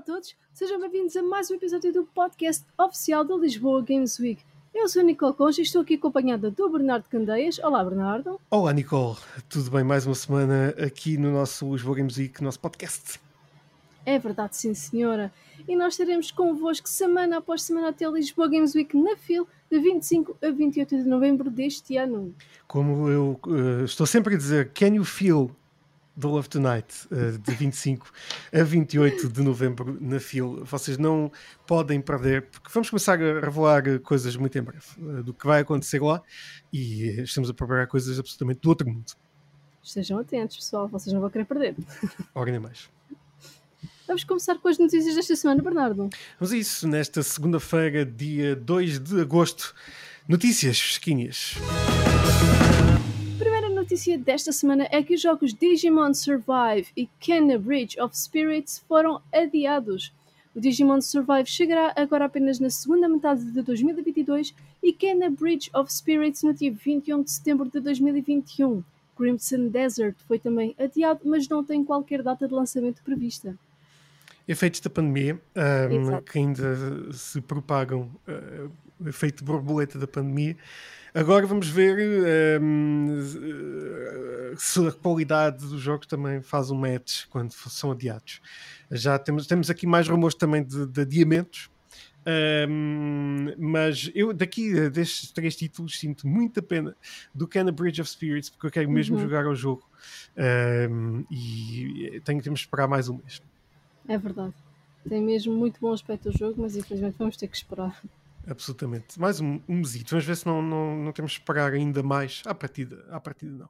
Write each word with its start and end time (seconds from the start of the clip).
todos, 0.00 0.34
sejam 0.54 0.80
bem-vindos 0.80 1.14
a 1.14 1.22
mais 1.22 1.50
um 1.50 1.56
episódio 1.56 1.92
do 1.92 2.04
podcast 2.04 2.64
oficial 2.78 3.22
da 3.22 3.36
Lisboa 3.36 3.82
Games 3.82 4.18
Week. 4.18 4.42
Eu 4.74 4.88
sou 4.88 5.02
a 5.02 5.04
Nicole 5.04 5.34
Concha 5.34 5.60
e 5.60 5.64
estou 5.64 5.82
aqui 5.82 5.94
acompanhada 5.94 6.50
do 6.50 6.70
Bernardo 6.70 7.04
Candeias. 7.06 7.58
Olá, 7.58 7.84
Bernardo. 7.84 8.40
Olá, 8.50 8.72
Nicole. 8.72 9.18
Tudo 9.46 9.70
bem? 9.70 9.84
Mais 9.84 10.06
uma 10.06 10.14
semana 10.14 10.70
aqui 10.82 11.18
no 11.18 11.30
nosso 11.30 11.70
Lisboa 11.70 11.96
Games 11.96 12.16
Week, 12.16 12.42
nosso 12.42 12.58
podcast. 12.58 13.20
É 14.06 14.18
verdade, 14.18 14.56
sim, 14.56 14.72
senhora. 14.72 15.30
E 15.68 15.76
nós 15.76 15.92
estaremos 15.92 16.30
convosco 16.30 16.88
semana 16.88 17.36
após 17.36 17.62
semana 17.62 17.90
até 17.90 18.06
a 18.06 18.10
Lisboa 18.10 18.48
Games 18.48 18.74
Week 18.74 18.96
na 18.96 19.16
FIL, 19.16 19.46
de 19.70 19.78
25 19.80 20.34
a 20.42 20.50
28 20.50 20.96
de 20.96 21.04
novembro 21.04 21.50
deste 21.50 21.98
ano. 21.98 22.34
Como 22.66 23.10
eu 23.10 23.38
uh, 23.46 23.84
estou 23.84 24.06
sempre 24.06 24.34
a 24.34 24.38
dizer, 24.38 24.70
can 24.72 24.94
you 24.94 25.04
feel 25.04 25.54
The 26.20 26.26
Love 26.26 26.48
Tonight, 26.48 27.08
uh, 27.10 27.38
de 27.38 27.54
25 27.54 28.10
a 28.52 28.62
28 28.62 29.28
de 29.28 29.42
novembro 29.42 29.96
na 30.00 30.20
FIL. 30.20 30.64
Vocês 30.64 30.98
não 30.98 31.32
podem 31.66 32.00
perder, 32.00 32.42
porque 32.42 32.68
vamos 32.72 32.90
começar 32.90 33.20
a 33.20 33.40
revelar 33.40 33.98
coisas 34.00 34.36
muito 34.36 34.56
em 34.58 34.62
breve 34.62 34.84
uh, 34.98 35.22
do 35.22 35.32
que 35.32 35.46
vai 35.46 35.60
acontecer 35.60 36.00
lá 36.00 36.22
e 36.72 37.22
estamos 37.22 37.48
a 37.48 37.54
preparar 37.54 37.86
coisas 37.86 38.18
absolutamente 38.18 38.60
do 38.60 38.68
outro 38.68 38.88
mundo. 38.88 39.12
Estejam 39.82 40.18
atentos, 40.18 40.56
pessoal, 40.56 40.86
vocês 40.88 41.12
não 41.12 41.20
vão 41.20 41.30
querer 41.30 41.44
perder. 41.46 41.76
Ora, 42.34 42.50
nem 42.50 42.60
mais. 42.60 42.90
Vamos 44.06 44.24
começar 44.24 44.58
com 44.58 44.68
as 44.68 44.78
notícias 44.78 45.14
desta 45.14 45.36
semana, 45.36 45.62
Bernardo. 45.62 46.10
Vamos 46.38 46.52
a 46.52 46.56
isso, 46.56 46.86
nesta 46.86 47.22
segunda-feira, 47.22 48.04
dia 48.04 48.54
2 48.54 48.98
de 48.98 49.20
agosto. 49.20 49.74
Notícias 50.28 50.80
fresquinhas 50.80 51.56
notícia 53.90 54.16
desta 54.16 54.52
semana 54.52 54.86
é 54.92 55.02
que 55.02 55.14
os 55.14 55.20
jogos 55.20 55.52
Digimon 55.52 56.14
Survive 56.14 56.86
e 56.96 57.08
Kenna 57.18 57.58
Bridge 57.58 58.00
of 58.00 58.16
Spirits 58.16 58.84
foram 58.86 59.20
adiados. 59.34 60.12
O 60.54 60.60
Digimon 60.60 61.00
Survive 61.00 61.46
chegará 61.46 61.92
agora 61.96 62.26
apenas 62.26 62.60
na 62.60 62.70
segunda 62.70 63.08
metade 63.08 63.44
de 63.44 63.60
2022 63.60 64.54
e 64.80 64.92
Kenna 64.92 65.28
Bridge 65.28 65.72
of 65.74 65.92
Spirits 65.92 66.44
no 66.44 66.54
dia 66.54 66.72
21 66.72 67.20
de 67.24 67.32
setembro 67.32 67.68
de 67.68 67.80
2021. 67.80 68.84
Crimson 69.16 69.66
Desert 69.66 70.14
foi 70.28 70.38
também 70.38 70.72
adiado, 70.78 71.22
mas 71.24 71.48
não 71.48 71.64
tem 71.64 71.84
qualquer 71.84 72.22
data 72.22 72.46
de 72.46 72.54
lançamento 72.54 73.02
prevista. 73.02 73.58
Efeitos 74.46 74.78
da 74.78 74.88
pandemia 74.88 75.34
um, 75.34 76.22
que 76.22 76.38
ainda 76.38 77.12
se 77.12 77.40
propagam, 77.40 78.08
uh, 78.28 79.08
efeito 79.08 79.42
borboleta 79.42 79.98
da 79.98 80.06
pandemia. 80.06 80.56
Agora 81.12 81.44
vamos 81.46 81.68
ver 81.68 81.96
um, 82.62 83.08
ehm, 83.20 84.56
se 84.56 84.86
a 84.86 84.92
qualidade 84.92 85.66
dos 85.66 85.80
jogos 85.80 86.06
também 86.06 86.40
faz 86.40 86.70
um 86.70 86.76
match 86.76 87.26
quando 87.28 87.52
são 87.52 87.90
adiados. 87.90 88.40
Já 88.90 89.18
temos, 89.18 89.46
temos 89.46 89.70
aqui 89.70 89.86
mais 89.86 90.08
rumores 90.08 90.36
também 90.36 90.62
de, 90.64 90.86
de 90.86 91.00
adiamentos. 91.00 91.68
Um, 92.26 93.48
ehm, 93.48 93.54
mas 93.58 94.10
eu 94.14 94.32
daqui 94.32 94.76
eh, 94.76 94.90
destes 94.90 95.32
três 95.32 95.56
títulos 95.56 95.98
sinto 95.98 96.28
muita 96.28 96.60
pena 96.60 96.94
do 97.34 97.48
Canna 97.48 97.72
Bridge 97.72 98.00
of 98.00 98.10
Spirits 98.10 98.50
porque 98.50 98.66
eu 98.66 98.70
quero 98.70 98.90
mesmo 98.90 99.16
uhum. 99.16 99.22
jogar 99.22 99.46
o 99.46 99.54
jogo 99.54 99.88
um, 100.36 100.42
ehm, 100.42 101.24
e 101.30 102.20
tenho, 102.24 102.42
temos 102.42 102.60
de 102.60 102.66
esperar 102.66 102.86
mais 102.86 103.08
um 103.08 103.16
mês. 103.16 103.42
É 104.06 104.18
verdade, 104.18 104.54
tem 105.08 105.22
mesmo 105.22 105.54
muito 105.54 105.80
bom 105.80 105.92
aspecto 105.92 106.28
o 106.28 106.32
jogo, 106.32 106.60
mas 106.60 106.76
infelizmente 106.76 107.16
vamos 107.18 107.36
ter 107.38 107.48
que 107.48 107.56
esperar. 107.56 107.98
Absolutamente. 108.50 109.18
Mais 109.18 109.40
um, 109.40 109.60
um 109.68 109.76
mesito. 109.76 110.10
Vamos 110.10 110.24
ver 110.24 110.36
se 110.36 110.44
não, 110.44 110.60
não, 110.60 110.96
não 110.96 111.12
temos 111.12 111.38
que 111.38 111.44
pagar 111.44 111.72
ainda 111.72 112.02
mais. 112.02 112.42
À 112.44 112.52
partida, 112.52 113.06
à 113.08 113.20
partida 113.20 113.52
não. 113.52 113.68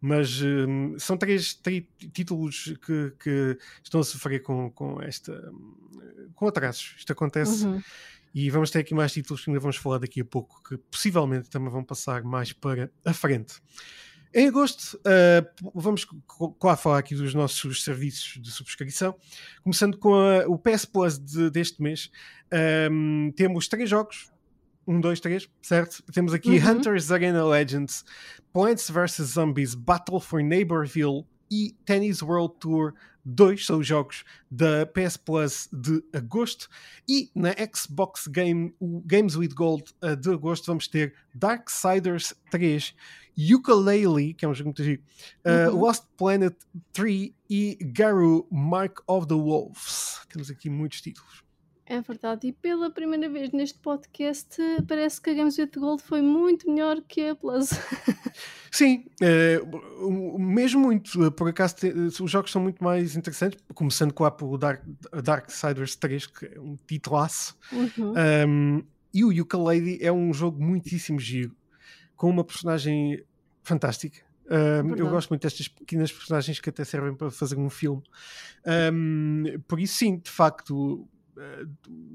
Mas 0.00 0.42
um, 0.42 0.98
são 0.98 1.16
três, 1.16 1.54
três 1.54 1.84
títulos 2.12 2.74
que, 2.84 3.12
que, 3.20 3.58
estão 3.84 4.00
a 4.00 4.04
sofrer 4.04 4.40
com, 4.42 4.68
com 4.70 5.00
esta. 5.00 5.52
com 6.34 6.48
atrasos. 6.48 6.96
Isto 6.98 7.12
acontece. 7.12 7.64
Uhum. 7.64 7.80
E 8.34 8.50
vamos 8.50 8.70
ter 8.70 8.80
aqui 8.80 8.94
mais 8.94 9.12
títulos 9.12 9.44
que 9.44 9.50
ainda 9.50 9.60
vamos 9.60 9.76
falar 9.76 9.98
daqui 9.98 10.20
a 10.20 10.24
pouco, 10.24 10.60
que 10.68 10.76
possivelmente 10.76 11.48
também 11.48 11.70
vão 11.70 11.84
passar 11.84 12.22
mais 12.24 12.52
para 12.52 12.90
a 13.04 13.14
frente. 13.14 13.62
Em 14.38 14.48
agosto, 14.48 14.98
uh, 14.98 15.70
vamos 15.74 16.06
claro 16.60 16.76
falar 16.78 16.98
aqui 16.98 17.14
dos 17.14 17.32
nossos 17.32 17.82
serviços 17.82 18.38
de 18.38 18.50
subscrição, 18.50 19.16
começando 19.64 19.96
com 19.96 20.12
a, 20.12 20.46
o 20.46 20.58
PS 20.58 20.84
Plus 20.84 21.18
de, 21.18 21.48
deste 21.48 21.80
mês. 21.80 22.10
Um, 22.92 23.32
temos 23.34 23.66
três 23.66 23.88
jogos, 23.88 24.30
um, 24.86 25.00
dois, 25.00 25.20
três, 25.20 25.48
certo? 25.62 26.02
Temos 26.12 26.34
aqui 26.34 26.50
uhum. 26.50 26.70
Hunters 26.70 27.10
Arena 27.10 27.46
Legends, 27.46 28.04
Plants 28.52 28.90
vs 28.90 29.26
Zombies, 29.26 29.74
Battle 29.74 30.20
for 30.20 30.42
Neighborville 30.42 31.24
e 31.50 31.74
Tennis 31.86 32.20
World 32.20 32.56
Tour 32.60 32.92
2 33.26 33.66
são 33.66 33.78
os 33.80 33.86
jogos 33.86 34.22
da 34.50 34.86
PS 34.86 35.16
Plus 35.16 35.68
de 35.72 36.02
agosto 36.12 36.68
e 37.08 37.30
na 37.34 37.54
Xbox 37.74 38.28
Game, 38.28 38.72
Games 39.04 39.34
with 39.34 39.54
Gold 39.54 39.84
uh, 40.02 40.14
de 40.14 40.30
agosto 40.30 40.66
vamos 40.66 40.86
ter 40.86 41.14
Darksiders 41.34 42.34
3 42.50 42.94
Ukulele, 43.36 44.34
que 44.34 44.44
é 44.44 44.48
um 44.48 44.54
jogo 44.54 44.68
muito 44.68 44.82
giro, 44.82 45.02
uh, 45.44 45.70
uhum. 45.70 45.80
Lost 45.80 46.04
Planet 46.16 46.54
3 46.92 47.30
e 47.50 47.78
Garu 47.80 48.46
Mark 48.50 49.00
of 49.06 49.26
the 49.26 49.34
Wolves. 49.34 50.20
Temos 50.30 50.50
aqui 50.50 50.70
muitos 50.70 51.00
títulos. 51.00 51.44
É 51.88 52.00
verdade, 52.00 52.48
e 52.48 52.52
pela 52.52 52.90
primeira 52.90 53.28
vez 53.28 53.52
neste 53.52 53.78
podcast 53.78 54.56
parece 54.88 55.20
que 55.20 55.30
a 55.30 55.34
Games 55.34 55.56
with 55.56 55.70
Gold 55.76 56.02
foi 56.02 56.20
muito 56.20 56.68
melhor 56.68 57.00
que 57.00 57.28
a 57.28 57.36
Plus. 57.36 57.70
Sim, 58.72 59.04
é, 59.22 59.60
mesmo 60.36 60.80
muito. 60.80 61.30
Por 61.30 61.48
acaso, 61.48 61.76
os 62.20 62.28
jogos 62.28 62.50
são 62.50 62.60
muito 62.60 62.82
mais 62.82 63.14
interessantes, 63.14 63.62
começando 63.72 64.12
com 64.12 64.24
o 64.24 64.58
Dark, 64.58 64.82
Darksiders 65.22 65.94
3, 65.94 66.26
que 66.26 66.46
é 66.46 66.60
um 66.60 66.74
titulaço. 66.88 67.56
Uhum. 67.70 68.14
Um, 68.48 68.84
e 69.14 69.24
o 69.24 69.42
Ukulele 69.42 69.98
é 70.02 70.10
um 70.10 70.34
jogo 70.34 70.60
muitíssimo 70.60 71.20
giro 71.20 71.54
com 72.16 72.30
uma 72.30 72.44
personagem 72.44 73.22
fantástica. 73.62 74.24
Um, 74.48 74.94
eu 74.94 75.10
gosto 75.10 75.30
muito 75.30 75.42
destas 75.42 75.66
pequenas 75.68 76.12
personagens 76.12 76.60
que 76.60 76.70
até 76.70 76.84
servem 76.84 77.14
para 77.14 77.30
fazer 77.30 77.58
um 77.58 77.68
filme. 77.68 78.02
Um, 78.92 79.44
por 79.66 79.80
isso, 79.80 79.94
sim, 79.94 80.18
de 80.18 80.30
facto, 80.30 81.08
Uh, 81.36 81.68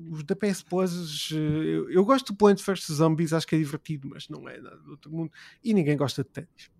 os 0.09 0.23
da 0.23 0.35
PS 0.35 0.63
Plus, 0.63 1.29
uh, 1.29 1.35
eu, 1.35 1.91
eu, 1.91 2.03
gosto 2.03 2.33
do 2.33 2.35
Plants 2.35 2.65
vs 2.65 2.87
Zombies, 2.87 3.33
acho 3.33 3.45
que 3.45 3.53
é 3.53 3.57
divertido, 3.59 4.09
mas 4.09 4.27
não 4.27 4.49
é 4.49 4.59
nada 4.59 4.77
do 4.77 4.91
outro 4.91 5.11
mundo. 5.11 5.31
E 5.63 5.75
ninguém 5.75 5.95
gosta 5.95 6.23
de 6.23 6.29
ténis. 6.29 6.71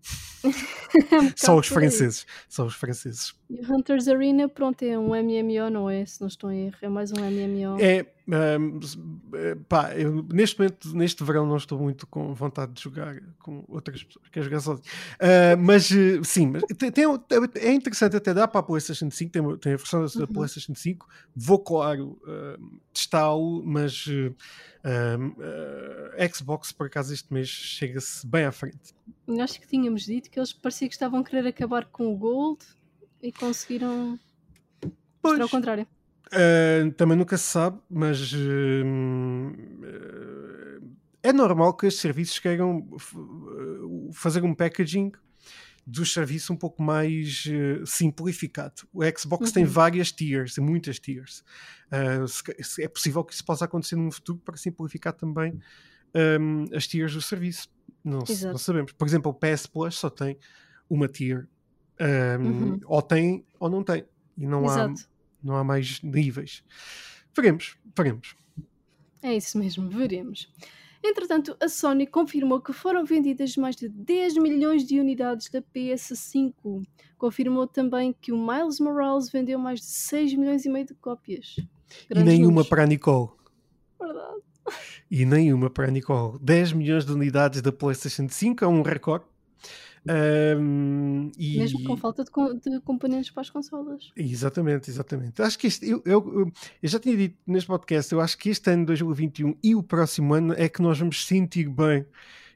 só 1.36 1.56
os 1.56 1.68
franceses. 1.68 2.26
Só 2.48 2.66
os 2.66 2.74
franceses. 2.74 3.32
E 3.48 3.64
Hunters 3.64 4.08
Arena, 4.08 4.48
pronto, 4.48 4.82
é 4.82 4.98
um 4.98 5.10
MMO, 5.10 5.70
não 5.70 5.88
é? 5.88 6.04
Se 6.04 6.20
não 6.20 6.26
estou 6.26 6.50
em 6.50 6.66
erro, 6.66 6.78
é 6.82 6.88
mais 6.88 7.12
um 7.12 7.20
MMO. 7.20 7.80
É, 7.80 8.12
um, 8.28 8.78
pá, 9.68 9.94
eu, 9.96 10.22
neste 10.32 10.58
momento, 10.58 10.96
neste 10.96 11.24
verão, 11.24 11.46
não 11.46 11.56
estou 11.56 11.78
muito 11.78 12.06
com 12.06 12.32
vontade 12.34 12.72
de 12.72 12.82
jogar 12.82 13.20
com 13.40 13.64
outras 13.68 14.02
pessoas, 14.04 14.28
quero 14.30 14.44
jogar 14.44 14.60
sozinho. 14.60 14.86
Uh, 15.14 15.58
mas 15.58 15.90
sim, 16.22 16.46
mas 16.46 16.62
tem, 16.78 16.92
tem, 16.92 17.04
é 17.56 17.72
interessante 17.72 18.16
até 18.16 18.32
dar 18.32 18.46
para 18.46 18.60
a 18.60 18.62
PlayStation 18.62 19.10
5, 19.10 19.32
tem, 19.32 19.56
tem 19.58 19.72
a 19.72 19.76
versão 19.76 20.06
da 20.06 20.20
uhum. 20.20 20.26
PlayStation 20.26 20.74
5. 20.74 21.08
Vou, 21.34 21.58
claro, 21.58 22.20
uh, 22.22 22.80
testá-lo, 22.92 23.62
mas 23.64 24.06
uh, 24.06 24.34
Xbox, 26.34 26.70
por 26.72 26.86
acaso, 26.86 27.12
este 27.12 27.32
mês 27.32 27.48
chega-se 27.48 28.26
bem 28.26 28.44
à 28.44 28.52
frente. 28.52 28.94
Acho 29.40 29.60
que 29.60 29.66
tínhamos 29.66 30.02
dito 30.02 30.30
que 30.30 30.38
eles 30.38 30.52
pareciam 30.52 30.88
que 30.88 30.94
estavam 30.94 31.20
a 31.20 31.24
querer 31.24 31.46
acabar 31.48 31.86
com 31.86 32.12
o 32.12 32.16
Gold 32.16 32.64
e 33.22 33.32
conseguiram 33.32 34.18
pois. 35.20 35.38
mostrar 35.38 35.46
o 35.46 35.48
contrário. 35.48 35.86
Uh, 36.32 36.90
também 36.92 37.16
nunca 37.16 37.36
se 37.36 37.44
sabe, 37.44 37.78
mas 37.90 38.32
uh, 38.32 38.36
é 41.22 41.30
normal 41.30 41.74
que 41.74 41.86
os 41.86 41.98
serviços 41.98 42.38
queiram 42.38 42.88
fazer 44.14 44.42
um 44.42 44.54
packaging 44.54 45.12
dos 45.86 46.10
serviços 46.12 46.48
um 46.48 46.56
pouco 46.56 46.82
mais 46.82 47.44
uh, 47.46 47.86
simplificado. 47.86 48.82
O 48.94 49.02
Xbox 49.16 49.48
uhum. 49.48 49.52
tem 49.52 49.64
várias 49.66 50.10
tiers, 50.10 50.56
muitas 50.56 50.98
tiers. 50.98 51.44
é 51.90 52.88
possível 52.88 53.22
que 53.24 53.34
isso 53.34 53.44
possa 53.44 53.66
acontecer 53.66 53.96
no 53.96 54.10
futuro 54.10 54.38
para 54.38 54.56
simplificar 54.56 55.12
também 55.12 55.60
um, 56.40 56.64
as 56.74 56.86
tiers 56.86 57.12
do 57.12 57.20
serviço. 57.20 57.68
Não, 58.02 58.20
não, 58.44 58.58
sabemos. 58.58 58.92
Por 58.92 59.06
exemplo, 59.06 59.30
o 59.30 59.34
PS 59.34 59.66
Plus 59.66 59.96
só 59.96 60.08
tem 60.08 60.38
uma 60.88 61.08
tier. 61.08 61.46
Um, 62.00 62.44
uhum. 62.44 62.80
Ou 62.86 63.02
tem 63.02 63.44
ou 63.60 63.68
não 63.68 63.84
tem. 63.84 64.04
E 64.36 64.46
não 64.46 64.64
Exato. 64.64 64.94
há 64.94 65.11
não 65.42 65.56
há 65.56 65.64
mais 65.64 66.00
níveis. 66.02 66.62
Veremos, 67.34 67.76
veremos. 67.96 68.36
É 69.22 69.36
isso 69.36 69.58
mesmo, 69.58 69.88
veremos. 69.88 70.52
Entretanto, 71.04 71.56
a 71.60 71.68
Sony 71.68 72.06
confirmou 72.06 72.60
que 72.60 72.72
foram 72.72 73.04
vendidas 73.04 73.56
mais 73.56 73.74
de 73.74 73.88
10 73.88 74.36
milhões 74.38 74.84
de 74.84 75.00
unidades 75.00 75.50
da 75.50 75.60
PS5. 75.60 76.86
Confirmou 77.18 77.66
também 77.66 78.14
que 78.20 78.30
o 78.30 78.38
Miles 78.38 78.78
Morales 78.78 79.28
vendeu 79.28 79.58
mais 79.58 79.80
de 79.80 79.86
6 79.86 80.34
milhões 80.34 80.64
e 80.64 80.68
meio 80.68 80.86
de 80.86 80.94
cópias. 80.94 81.56
Grandes 82.08 82.32
e 82.32 82.36
nenhuma 82.36 82.48
números. 82.50 82.68
para 82.68 82.82
a 82.84 82.86
Nicole. 82.86 83.30
Verdade. 84.00 84.40
E 85.10 85.24
nenhuma 85.24 85.68
para 85.68 85.88
a 85.88 85.90
Nicole. 85.90 86.38
10 86.40 86.72
milhões 86.72 87.04
de 87.04 87.12
unidades 87.12 87.60
da 87.60 87.72
PlayStation 87.72 88.28
5 88.28 88.64
é 88.64 88.68
um 88.68 88.82
recorde. 88.82 89.24
Um, 90.08 91.30
e... 91.38 91.58
Mesmo 91.58 91.84
com 91.84 91.96
falta 91.96 92.24
de, 92.24 92.30
de, 92.70 92.80
componentes 92.80 93.30
para 93.30 93.42
as 93.42 93.50
consolas. 93.50 94.10
Exatamente, 94.16 94.90
exatamente. 94.90 95.40
Acho 95.40 95.58
que 95.58 95.66
este, 95.66 95.88
eu, 95.88 96.02
eu, 96.04 96.52
eu, 96.82 96.88
já 96.88 96.98
tinha 96.98 97.16
dito 97.16 97.38
neste 97.46 97.68
podcast, 97.68 98.12
eu 98.12 98.20
acho 98.20 98.36
que 98.36 98.50
este 98.50 98.70
ano 98.70 98.86
2021 98.86 99.56
e 99.62 99.74
o 99.74 99.82
próximo 99.82 100.34
ano 100.34 100.54
é 100.56 100.68
que 100.68 100.82
nós 100.82 100.98
vamos 100.98 101.24
sentir 101.24 101.68
bem 101.68 102.04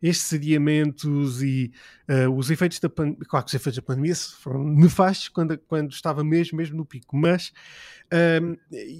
estes 0.03 0.33
adiamentos 0.35 1.43
e 1.43 1.73
uh, 2.09 2.31
os 2.31 2.51
efeitos 2.51 2.79
da 2.81 2.89
pandemia. 2.89 3.25
Claro 3.29 3.45
que 3.45 3.51
os 3.51 3.55
efeitos 3.55 3.77
da 3.77 3.83
pandemia 3.83 4.15
foram 4.15 4.65
nefastos 4.65 5.29
quando, 5.29 5.57
quando 5.59 5.91
estava 5.91 6.23
mesmo, 6.23 6.57
mesmo 6.59 6.77
no 6.77 6.85
pico, 6.85 7.17
mas 7.17 7.53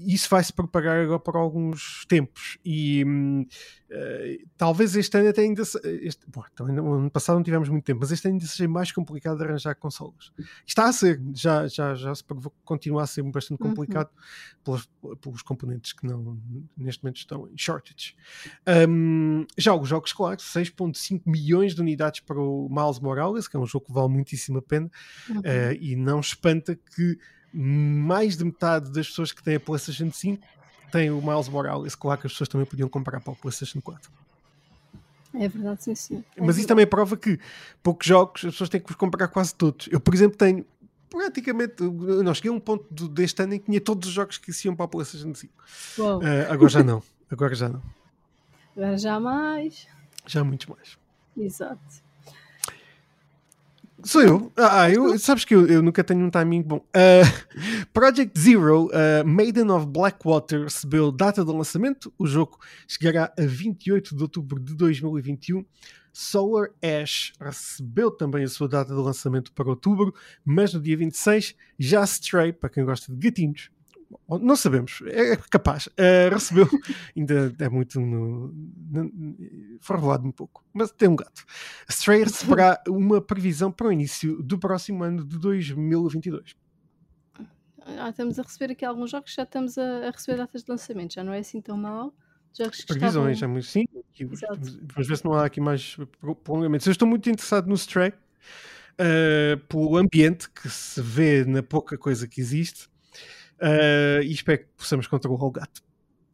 isso 0.05 0.29
vai 0.29 0.43
se 0.43 0.51
propagar 0.51 0.99
agora 0.99 1.19
por 1.19 1.35
alguns 1.35 2.05
tempos 2.07 2.57
e 2.65 3.03
uh, 3.03 4.47
talvez 4.57 4.95
este 4.95 5.17
ano 5.17 5.29
até 5.29 5.41
ainda. 5.41 5.61
Este, 5.61 6.25
bom, 6.27 6.43
também 6.55 6.75
no 6.75 6.93
ano 6.93 7.09
passado 7.09 7.35
não 7.35 7.43
tivemos 7.43 7.69
muito 7.69 7.85
tempo, 7.85 8.01
mas 8.01 8.11
este 8.11 8.27
ano 8.27 8.35
ainda 8.35 8.45
seja 8.45 8.67
mais 8.67 8.91
complicado 8.91 9.37
de 9.37 9.45
arranjar 9.45 9.75
consoles. 9.75 10.31
Está 10.65 10.89
a 10.89 10.93
ser, 10.93 11.21
já, 11.33 11.67
já, 11.67 11.95
já 11.95 12.13
se 12.13 12.23
provou 12.23 12.51
que 12.51 12.57
continua 12.65 13.03
a 13.03 13.07
ser 13.07 13.23
bastante 13.23 13.61
uhum. 13.61 13.69
complicado 13.69 14.09
uhum. 14.09 14.61
pelos, 14.63 14.89
pelos 15.21 15.41
componentes 15.41 15.93
que 15.93 16.05
não, 16.05 16.37
neste 16.75 17.03
momento 17.03 17.17
estão 17.17 17.47
em 17.47 17.57
shortage. 17.57 18.15
Um, 18.89 19.45
já 19.57 19.73
os 19.73 19.87
jogos, 19.87 20.11
claro, 20.11 20.37
6,5 20.37 21.21
milhões 21.25 21.73
de 21.73 21.81
unidades 21.81 22.19
para 22.19 22.39
o 22.39 22.67
Miles 22.69 22.99
Morales, 22.99 23.47
que 23.47 23.55
é 23.55 23.59
um 23.59 23.65
jogo 23.65 23.85
que 23.85 23.93
vale 23.93 24.09
muitíssimo 24.09 24.57
a 24.57 24.61
pena, 24.61 24.91
uhum. 25.29 25.39
uh, 25.39 25.73
e 25.79 25.95
não 25.95 26.19
espanta 26.19 26.75
que 26.75 27.17
mais 27.57 28.37
de 28.37 28.43
metade 28.43 28.91
das 28.91 29.07
pessoas 29.07 29.31
que 29.31 29.41
têm 29.41 29.55
a 29.55 29.59
PlayStation 29.59 30.11
5 30.11 30.45
têm 30.91 31.09
o 31.09 31.21
Miles 31.21 31.49
Morales. 31.49 31.95
Claro 31.95 32.21
que 32.21 32.27
as 32.27 32.33
pessoas 32.33 32.47
também 32.47 32.67
podiam 32.67 32.87
comprar 32.87 33.19
para 33.19 33.33
o 33.33 33.35
PlayStation 33.35 33.81
4. 33.81 34.11
É 35.33 35.47
verdade, 35.47 35.83
sim, 35.83 35.95
sim. 35.95 36.23
É 36.35 36.41
Mas 36.41 36.57
isso 36.57 36.67
também 36.67 36.87
prova 36.87 37.17
que 37.17 37.39
poucos 37.83 38.07
jogos 38.07 38.45
as 38.45 38.51
pessoas 38.51 38.69
têm 38.69 38.79
que 38.79 38.89
os 38.89 38.95
comprar 38.95 39.27
quase 39.27 39.53
todos. 39.55 39.87
Eu, 39.91 39.99
por 39.99 40.13
exemplo, 40.13 40.37
tenho 40.37 40.65
praticamente. 41.09 41.83
Não, 41.83 42.33
cheguei 42.33 42.51
a 42.51 42.53
um 42.53 42.59
ponto 42.59 43.07
deste 43.07 43.41
ano 43.41 43.55
em 43.55 43.59
que 43.59 43.65
tinha 43.65 43.81
todos 43.81 44.07
os 44.07 44.13
jogos 44.13 44.37
que 44.37 44.51
iam 44.65 44.75
para 44.75 44.85
a 44.85 44.87
PlayStation 44.87 45.33
5. 45.33 45.53
Uh, 45.97 46.51
agora 46.51 46.69
já 46.69 46.83
não. 46.83 47.03
Agora 47.29 47.55
já 47.55 47.69
não. 47.69 47.81
Agora 48.75 48.97
já 48.97 49.19
mais. 49.19 49.87
Já 50.25 50.43
muitos 50.43 50.67
mais. 50.67 50.97
Exato. 51.35 52.06
Sou 54.03 54.21
eu. 54.21 54.51
Ah, 54.55 54.89
eu, 54.91 55.17
sabes 55.17 55.43
que 55.43 55.55
eu, 55.55 55.65
eu 55.65 55.81
nunca 55.81 56.03
tenho 56.03 56.23
um 56.23 56.29
timing 56.29 56.61
bom. 56.61 56.77
Uh, 56.77 57.85
Project 57.91 58.39
Zero, 58.39 58.85
uh, 58.87 59.25
Maiden 59.25 59.71
of 59.71 59.87
Blackwater, 59.87 60.63
recebeu 60.63 61.11
data 61.11 61.43
de 61.43 61.51
lançamento. 61.51 62.13
O 62.17 62.27
jogo 62.27 62.59
chegará 62.87 63.33
a 63.37 63.41
28 63.41 64.15
de 64.15 64.21
outubro 64.21 64.59
de 64.59 64.75
2021. 64.75 65.65
Solar 66.13 66.69
Ash 66.81 67.33
recebeu 67.39 68.11
também 68.11 68.43
a 68.43 68.47
sua 68.47 68.67
data 68.67 68.93
de 68.93 68.99
lançamento 68.99 69.51
para 69.51 69.69
outubro, 69.69 70.13
mas 70.43 70.73
no 70.73 70.79
dia 70.79 70.97
26 70.97 71.55
já 71.77 72.03
Stray, 72.03 72.53
para 72.53 72.69
quem 72.69 72.85
gosta 72.85 73.11
de 73.11 73.19
gatinhos, 73.19 73.69
não 74.29 74.55
sabemos, 74.55 75.01
é, 75.05 75.35
capaz. 75.49 75.87
Uh, 75.87 76.31
recebeu, 76.31 76.67
ainda 77.15 77.53
é 77.59 77.69
muito. 77.69 77.99
No, 77.99 78.53
revelado 79.81 80.27
um 80.27 80.31
pouco, 80.31 80.63
mas 80.73 80.91
tem 80.91 81.09
um 81.09 81.15
gato. 81.15 81.45
Stray 81.89 82.23
receberá 82.23 82.81
uma 82.87 83.21
previsão 83.21 83.71
para 83.71 83.87
o 83.87 83.91
início 83.91 84.41
do 84.41 84.57
próximo 84.57 85.03
ano 85.03 85.25
de 85.25 85.37
2022. 85.37 86.55
Ah, 87.99 88.09
estamos 88.09 88.37
a 88.37 88.41
receber 88.41 88.73
aqui 88.73 88.83
alguns 88.83 89.11
jogos, 89.11 89.33
já 89.33 89.43
estamos 89.43 89.77
a, 89.77 90.07
a 90.07 90.11
receber 90.11 90.37
datas 90.37 90.63
de 90.63 90.71
lançamento, 90.71 91.13
já 91.13 91.23
não 91.23 91.33
é 91.33 91.39
assim 91.39 91.61
tão 91.61 91.77
mal. 91.77 92.13
Jogos 92.57 92.81
que 92.81 92.87
Previsões, 92.87 93.37
estavam... 93.37 93.53
muito 93.53 93.67
sim. 93.67 93.85
Vamos 94.93 95.07
ver 95.07 95.17
se 95.17 95.25
não 95.25 95.33
há 95.33 95.45
aqui 95.45 95.61
mais 95.61 95.95
prolongamentos. 96.43 96.87
Eu 96.87 96.91
estou 96.91 97.07
muito 97.07 97.29
interessado 97.29 97.67
no 97.67 97.75
Stray. 97.75 98.13
Uh, 98.99 99.57
pelo 99.67 99.95
ambiente 99.95 100.49
que 100.49 100.67
se 100.67 100.99
vê 100.99 101.45
na 101.45 101.61
pouca 101.61 101.95
coisa 101.99 102.27
que 102.27 102.41
existe 102.41 102.89
Uh, 103.59 104.21
e 104.23 104.31
espero 104.31 104.59
que 104.59 104.67
possamos 104.77 105.07
controlar 105.07 105.43
o 105.43 105.51
gato. 105.51 105.83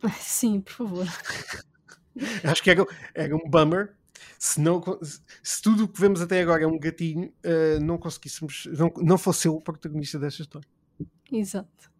Sim, 0.19 0.61
por 0.61 0.73
favor. 0.73 1.07
Acho 2.43 2.61
que 2.61 2.69
era, 2.69 2.85
era 3.15 3.35
um 3.35 3.49
bummer 3.49 3.95
se, 4.37 4.59
não, 4.59 4.81
se 5.41 5.61
tudo 5.61 5.85
o 5.85 5.87
que 5.87 6.01
vemos 6.01 6.21
até 6.21 6.41
agora 6.41 6.63
é 6.63 6.67
um 6.67 6.77
gatinho, 6.77 7.33
uh, 7.45 7.79
não 7.81 7.97
conseguíssemos, 7.97 8.67
não, 8.77 8.91
não 8.97 9.17
fosse 9.17 9.47
ele 9.47 9.55
o 9.55 9.61
protagonista 9.61 10.19
desta 10.19 10.41
história. 10.41 10.67
Exato. 11.31 11.92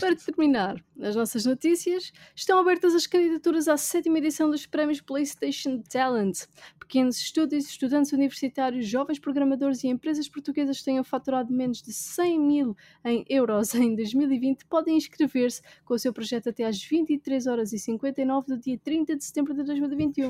Para 0.00 0.16
terminar, 0.16 0.82
as 1.00 1.16
nossas 1.16 1.44
notícias, 1.44 2.12
estão 2.34 2.58
abertas 2.58 2.94
as 2.94 3.06
candidaturas 3.06 3.68
à 3.68 3.76
sétima 3.76 4.18
edição 4.18 4.50
dos 4.50 4.66
prémios 4.66 5.00
PlayStation 5.00 5.82
Talent. 5.82 6.46
Pequenos 6.78 7.18
estúdios, 7.18 7.66
estudantes 7.66 8.12
universitários, 8.12 8.86
jovens 8.86 9.18
programadores 9.18 9.82
e 9.84 9.88
empresas 9.88 10.28
portuguesas 10.28 10.78
que 10.78 10.84
tenham 10.84 11.04
faturado 11.04 11.52
menos 11.52 11.82
de 11.82 11.92
100 11.92 12.40
mil 12.40 12.76
em 13.04 13.24
euros 13.28 13.74
em 13.74 13.94
2020 13.94 14.64
podem 14.66 14.96
inscrever-se 14.96 15.62
com 15.84 15.94
o 15.94 15.98
seu 15.98 16.12
projeto 16.12 16.50
até 16.50 16.64
às 16.64 16.82
23 16.82 17.46
horas 17.46 17.72
e 17.72 17.78
59 17.78 18.46
do 18.46 18.58
dia 18.58 18.78
30 18.78 19.16
de 19.16 19.24
setembro 19.24 19.54
de 19.54 19.62
2021. 19.64 20.28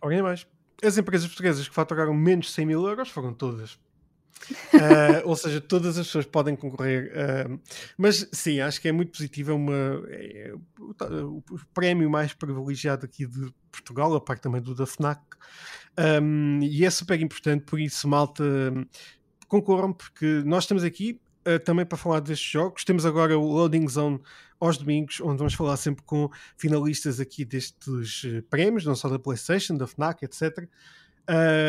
Alguém 0.00 0.22
mais? 0.22 0.46
As 0.82 0.96
empresas 0.96 1.26
portuguesas 1.26 1.68
que 1.68 1.74
faturaram 1.74 2.14
menos 2.14 2.46
de 2.46 2.52
100 2.52 2.66
mil 2.66 2.86
euros 2.86 3.10
foram 3.10 3.34
todas 3.34 3.78
Uh, 4.72 5.22
ou 5.28 5.36
seja, 5.36 5.60
todas 5.60 5.98
as 5.98 6.06
pessoas 6.06 6.26
podem 6.26 6.56
concorrer. 6.56 7.12
Uh, 7.12 7.60
mas 7.96 8.28
sim, 8.32 8.60
acho 8.60 8.80
que 8.80 8.88
é 8.88 8.92
muito 8.92 9.12
positivo. 9.12 9.52
É, 9.52 9.54
uma, 9.54 10.02
é, 10.08 10.52
o, 10.78 11.42
o, 11.50 11.60
prémio 11.72 12.10
mais 12.10 12.32
privilegiado 12.32 13.04
aqui 13.04 13.26
de 13.26 13.52
Portugal, 13.70 14.14
a 14.14 14.20
parte 14.20 14.42
também 14.42 14.60
do 14.60 14.74
da 14.74 14.86
FNAC. 14.86 15.20
Um, 16.22 16.60
e 16.62 16.84
é 16.84 16.90
super 16.90 17.20
importante, 17.20 17.64
por 17.64 17.78
isso, 17.78 18.08
malta, 18.08 18.44
concorram, 19.48 19.92
porque 19.92 20.42
nós 20.44 20.64
estamos 20.64 20.84
aqui 20.84 21.20
uh, 21.46 21.58
também 21.58 21.84
para 21.84 21.98
falar 21.98 22.20
destes 22.20 22.50
jogos. 22.50 22.84
Temos 22.84 23.04
agora 23.04 23.38
o 23.38 23.52
Loading 23.52 23.88
Zone 23.88 24.20
aos 24.58 24.76
domingos, 24.76 25.20
onde 25.20 25.38
vamos 25.38 25.54
falar 25.54 25.76
sempre 25.76 26.02
com 26.04 26.30
finalistas 26.56 27.18
aqui 27.18 27.44
destes 27.44 28.24
prémios, 28.48 28.84
não 28.84 28.94
só 28.94 29.08
da 29.08 29.18
PlayStation, 29.18 29.76
da 29.76 29.86
FNAC, 29.86 30.24
etc. 30.24 30.68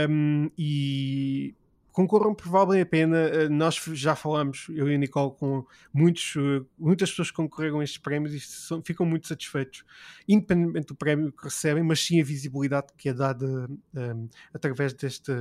Um, 0.09 0.49
e 0.57 1.55
concorram 1.91 2.33
porque 2.33 2.49
valem 2.49 2.81
a 2.81 2.85
pena. 2.85 3.17
Eh, 3.17 3.49
nós 3.49 3.75
já 3.93 4.15
falamos, 4.15 4.67
eu 4.69 4.89
e 4.89 4.95
a 4.95 4.97
Nicole, 4.97 5.35
com 5.35 5.65
muitos, 5.93 6.33
eh, 6.37 6.65
muitas 6.77 7.09
pessoas 7.09 7.29
que 7.29 7.37
concorreram 7.37 7.79
a 7.79 7.83
estes 7.83 7.99
prémios 7.99 8.33
e 8.33 8.39
são, 8.39 8.81
ficam 8.81 9.05
muito 9.05 9.27
satisfeitos, 9.27 9.83
independentemente 10.27 10.87
do 10.87 10.95
prémio 10.95 11.31
que 11.31 11.43
recebem, 11.43 11.83
mas 11.83 11.99
sim 12.05 12.21
a 12.21 12.23
visibilidade 12.23 12.87
que 12.97 13.09
é 13.09 13.13
dada 13.13 13.45
um, 13.45 13.77
ehm, 13.95 14.27
através 14.53 14.93
deste, 14.93 15.31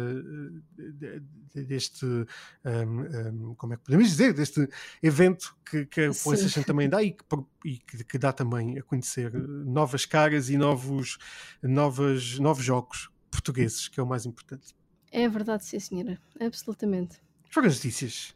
deste 1.54 2.04
um, 2.04 3.50
um, 3.50 3.54
como 3.54 3.75
é 3.75 3.76
que 3.76 3.85
podemos 3.85 4.09
dizer, 4.09 4.33
deste 4.35 4.69
evento 5.02 5.57
que, 5.64 5.87
que 5.87 6.00
a 6.02 6.11
PlayStation 6.11 6.62
também 6.62 6.88
dá 6.88 7.02
e, 7.02 7.12
que, 7.12 7.25
e 7.64 7.78
que, 7.78 8.04
que, 8.04 8.19
dá 8.19 8.33
também 8.33 8.78
a 8.78 8.83
conhecer 8.83 9.33
novas 9.33 10.04
caras 10.04 10.50
e 10.50 10.57
novos, 10.57 11.19
novas, 11.62 12.38
novos 12.38 12.64
jogos 12.64 13.11
portugueses, 13.30 13.88
que 13.88 14.00
é 14.00 14.02
o 14.02 14.07
mais 14.07 14.26
importante. 14.26 14.79
É 15.10 15.28
verdade, 15.28 15.64
sim, 15.64 15.78
senhora. 15.78 16.20
Absolutamente. 16.38 17.20
Foram 17.50 17.68
as 17.68 17.76
notícias 17.76 18.34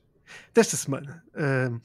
desta 0.53 0.77
semana. 0.77 1.25
Uh, 1.31 1.81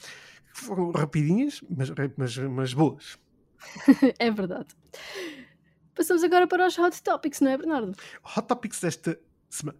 foram 0.54 0.92
rapidinhas, 0.92 1.62
mas, 1.70 1.90
mas, 2.18 2.38
mas 2.38 2.74
boas. 2.74 3.20
é 4.18 4.32
verdade. 4.32 4.68
Passamos 5.94 6.24
agora 6.24 6.48
para 6.48 6.66
os 6.66 6.78
Hot 6.78 7.02
Topics, 7.04 7.42
não 7.42 7.52
é, 7.52 7.58
Bernardo? 7.58 7.96
Hot 8.24 8.48
Topics 8.48 8.80
desta 8.80 9.20
semana. 9.50 9.78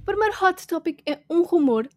O 0.00 0.04
primeiro 0.04 0.34
Hot 0.42 0.66
Topic 0.66 1.00
é 1.04 1.20
um 1.28 1.42
rumor 1.42 1.88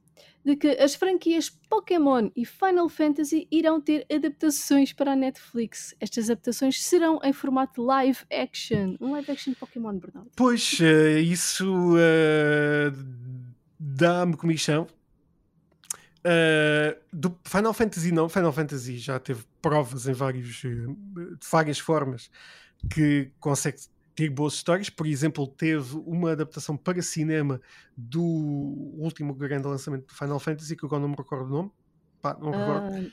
de 0.43 0.55
que 0.55 0.69
as 0.69 0.95
franquias 0.95 1.49
Pokémon 1.49 2.29
e 2.35 2.45
Final 2.45 2.89
Fantasy 2.89 3.47
irão 3.51 3.79
ter 3.79 4.05
adaptações 4.11 4.91
para 4.91 5.13
a 5.13 5.15
Netflix. 5.15 5.95
Estas 5.99 6.29
adaptações 6.29 6.83
serão 6.83 7.19
em 7.23 7.31
formato 7.31 7.81
live 7.81 8.19
action. 8.31 8.95
Um 8.99 9.11
live 9.11 9.31
action 9.31 9.53
Pokémon, 9.53 9.97
Bernardo. 9.97 10.31
Pois, 10.35 10.79
uh, 10.79 11.19
isso 11.19 11.95
uh, 11.95 12.91
dá-me 13.79 14.35
comichão. 14.35 14.87
Uh, 16.21 16.99
do 17.11 17.35
Final 17.45 17.73
Fantasy 17.73 18.11
não, 18.11 18.29
Final 18.29 18.53
Fantasy 18.53 18.97
já 18.97 19.19
teve 19.19 19.43
provas 19.61 20.07
em 20.07 20.13
vários, 20.13 20.55
de 20.55 20.87
várias 21.51 21.79
formas 21.79 22.29
que 22.89 23.31
consegue 23.39 23.79
ter 24.15 24.29
boas 24.29 24.53
histórias. 24.53 24.89
Por 24.89 25.07
exemplo, 25.07 25.47
teve 25.47 25.97
uma 26.05 26.31
adaptação 26.31 26.75
para 26.77 27.01
cinema 27.01 27.61
do 27.95 28.21
último 28.21 29.33
grande 29.33 29.67
lançamento 29.67 30.07
do 30.07 30.13
Final 30.13 30.39
Fantasy, 30.39 30.75
que 30.75 30.85
agora 30.85 31.01
não 31.01 31.09
me 31.09 31.15
recordo 31.15 31.45
o 31.45 31.49
nome. 31.49 31.71
Pá, 32.21 32.37
não 32.39 32.51
me 32.51 32.57
recordo. 32.57 33.11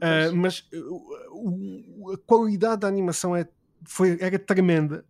Uh, 0.00 0.36
mas 0.36 0.66
uh, 0.72 2.12
a 2.12 2.18
qualidade 2.18 2.80
da 2.80 2.88
animação 2.88 3.36
é, 3.36 3.46
foi, 3.84 4.16
era 4.20 4.38
tremenda. 4.38 5.04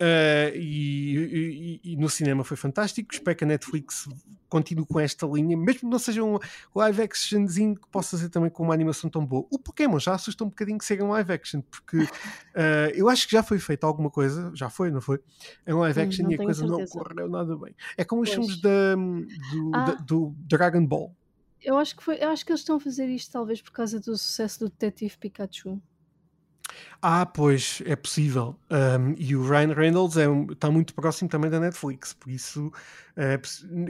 Uh, 0.00 0.56
e, 0.56 1.80
e, 1.84 1.92
e, 1.92 1.96
no 1.96 2.08
cinema 2.08 2.42
foi 2.42 2.56
fantástico. 2.56 3.12
Espero 3.12 3.36
que 3.36 3.44
a 3.44 3.46
Netflix 3.46 4.08
continue 4.48 4.86
com 4.86 4.98
esta 4.98 5.26
linha, 5.26 5.54
mesmo 5.54 5.80
que 5.80 5.86
não 5.86 5.98
seja 5.98 6.24
um 6.24 6.38
live 6.74 7.02
actionzinho 7.02 7.76
que 7.76 7.86
possa 7.88 8.16
ser 8.16 8.30
também 8.30 8.48
com 8.48 8.62
uma 8.62 8.72
animação 8.72 9.10
tão 9.10 9.24
boa. 9.24 9.46
O 9.50 9.58
Pokémon 9.58 9.98
já 9.98 10.14
assusta 10.14 10.42
um 10.42 10.48
bocadinho 10.48 10.78
que 10.78 10.86
seja 10.86 11.04
um 11.04 11.10
live 11.10 11.30
action, 11.30 11.60
porque 11.60 11.98
uh, 11.98 12.08
eu 12.96 13.10
acho 13.10 13.26
que 13.26 13.32
já 13.32 13.42
foi 13.42 13.58
feita 13.58 13.86
alguma 13.86 14.10
coisa, 14.10 14.50
já 14.54 14.70
foi, 14.70 14.90
não 14.90 15.02
foi? 15.02 15.20
É 15.66 15.74
um 15.74 15.80
live 15.80 16.00
action 16.00 16.26
hum, 16.26 16.30
e 16.30 16.34
a 16.34 16.38
coisa 16.38 16.66
certeza. 16.66 16.78
não 16.78 16.86
correu 16.86 17.28
nada 17.28 17.54
bem. 17.58 17.74
É 17.94 18.02
como 18.02 18.22
os 18.22 18.30
filmes 18.30 18.58
da, 18.58 18.94
do, 18.94 19.70
ah. 19.74 19.84
da, 19.84 19.92
do 19.96 20.34
Dragon 20.38 20.86
Ball. 20.86 21.14
Eu 21.60 21.76
acho, 21.76 21.94
que 21.94 22.02
foi, 22.02 22.16
eu 22.16 22.30
acho 22.30 22.44
que 22.46 22.52
eles 22.52 22.62
estão 22.62 22.76
a 22.76 22.80
fazer 22.80 23.06
isto 23.06 23.30
talvez 23.30 23.60
por 23.60 23.72
causa 23.72 24.00
do 24.00 24.16
sucesso 24.16 24.60
do 24.60 24.70
Detetive 24.70 25.18
Pikachu. 25.18 25.78
Ah, 27.02 27.24
pois, 27.24 27.82
é 27.86 27.96
possível. 27.96 28.56
Um, 28.70 29.14
e 29.16 29.34
o 29.34 29.42
Ryan 29.42 29.74
Reynolds 29.74 30.16
é 30.16 30.28
um, 30.28 30.50
está 30.50 30.70
muito 30.70 30.94
próximo 30.94 31.28
também 31.28 31.50
da 31.50 31.58
Netflix, 31.58 32.12
por 32.12 32.30
isso. 32.30 32.72
É, 33.16 33.38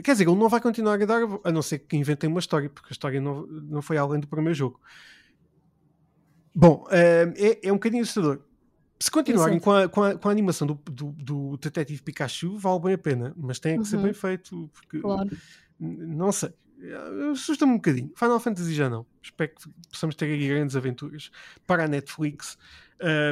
quer 0.03 0.13
dizer, 0.13 0.27
ele 0.27 0.37
não 0.37 0.49
vai 0.49 0.61
continuar 0.61 1.01
a 1.01 1.05
dar, 1.05 1.21
a 1.43 1.51
não 1.51 1.61
ser 1.61 1.79
que 1.79 1.97
inventem 1.97 2.29
uma 2.29 2.39
história, 2.39 2.69
porque 2.69 2.89
a 2.89 2.93
história 2.93 3.19
não, 3.19 3.45
não 3.47 3.81
foi 3.81 3.97
além 3.97 4.19
do 4.19 4.27
primeiro 4.27 4.55
jogo. 4.55 4.79
Bom, 6.53 6.85
é, 6.89 7.59
é 7.63 7.71
um 7.71 7.75
bocadinho 7.75 8.03
assustador. 8.03 8.39
Se 8.99 9.09
continuarem 9.09 9.59
com 9.59 9.71
a, 9.71 9.89
com, 9.89 10.03
a, 10.03 10.15
com 10.15 10.29
a, 10.29 10.31
animação 10.31 10.67
do, 10.67 10.75
do, 10.85 11.11
do 11.13 11.57
Detetive 11.57 12.03
Pikachu, 12.03 12.57
vale 12.57 12.79
bem 12.81 12.93
a 12.93 12.97
pena, 12.97 13.33
mas 13.35 13.59
tem 13.59 13.73
que 13.73 13.79
uhum. 13.79 13.85
ser 13.85 13.97
bem 13.97 14.13
feito, 14.13 14.69
porque 14.73 14.99
claro. 14.99 15.29
não 15.79 16.31
sei. 16.31 16.53
Assusta-me 17.31 17.73
um 17.73 17.75
bocadinho. 17.75 18.11
Final 18.15 18.39
Fantasy 18.39 18.73
já 18.73 18.89
não. 18.89 19.05
Espero 19.21 19.51
que 19.53 19.69
possamos 19.91 20.15
ter 20.15 20.25
aí 20.25 20.47
grandes 20.47 20.75
aventuras 20.75 21.31
para 21.67 21.85
a 21.85 21.87
Netflix 21.87 22.57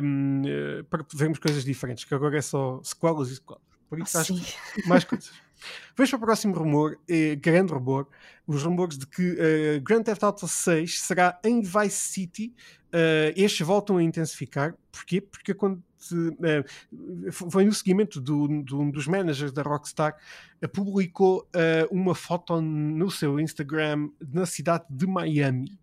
um, 0.03 0.43
eh, 0.45 0.83
para 0.89 1.05
vermos 1.13 1.39
coisas 1.39 1.63
diferentes, 1.63 2.03
que 2.03 2.13
agora 2.13 2.37
é 2.37 2.41
só 2.41 2.81
sequelas 2.83 3.29
e 3.29 3.35
sequelas. 3.35 3.63
Por 3.89 3.99
isso 3.99 4.17
ah, 4.17 4.21
acho 4.21 4.35
que 4.35 4.87
mais 4.87 5.03
coisas. 5.03 5.31
Vejo 5.97 6.11
para 6.11 6.17
o 6.17 6.27
próximo 6.27 6.55
rumor, 6.55 6.97
eh, 7.07 7.35
grande 7.35 7.73
rumor, 7.73 8.07
os 8.49 8.63
rumores 8.63 8.97
de 8.97 9.05
que 9.05 9.33
uh, 9.33 9.79
Grand 9.81 10.01
Theft 10.01 10.23
Auto 10.23 10.47
6 10.47 11.01
será 11.01 11.39
em 11.43 11.61
Vice 11.61 11.91
City. 11.91 12.51
Uh, 12.87 13.29
estes 13.35 13.65
voltam 13.65 13.97
a 13.97 14.03
intensificar. 14.03 14.73
Porquê? 14.91 15.21
Porque 15.21 15.53
quando 15.53 15.77
uh, 15.77 17.51
foi 17.51 17.63
no 17.63 17.71
seguimento 17.71 18.19
de 18.19 18.31
um 18.31 18.89
dos 18.89 19.05
managers 19.05 19.51
da 19.51 19.61
Rockstar, 19.61 20.17
uh, 20.63 20.67
publicou 20.67 21.47
uma 21.91 22.15
foto 22.15 22.59
no 22.59 23.11
seu 23.11 23.39
Instagram 23.39 24.09
na 24.33 24.47
cidade 24.47 24.85
de 24.89 25.05
Miami. 25.05 25.77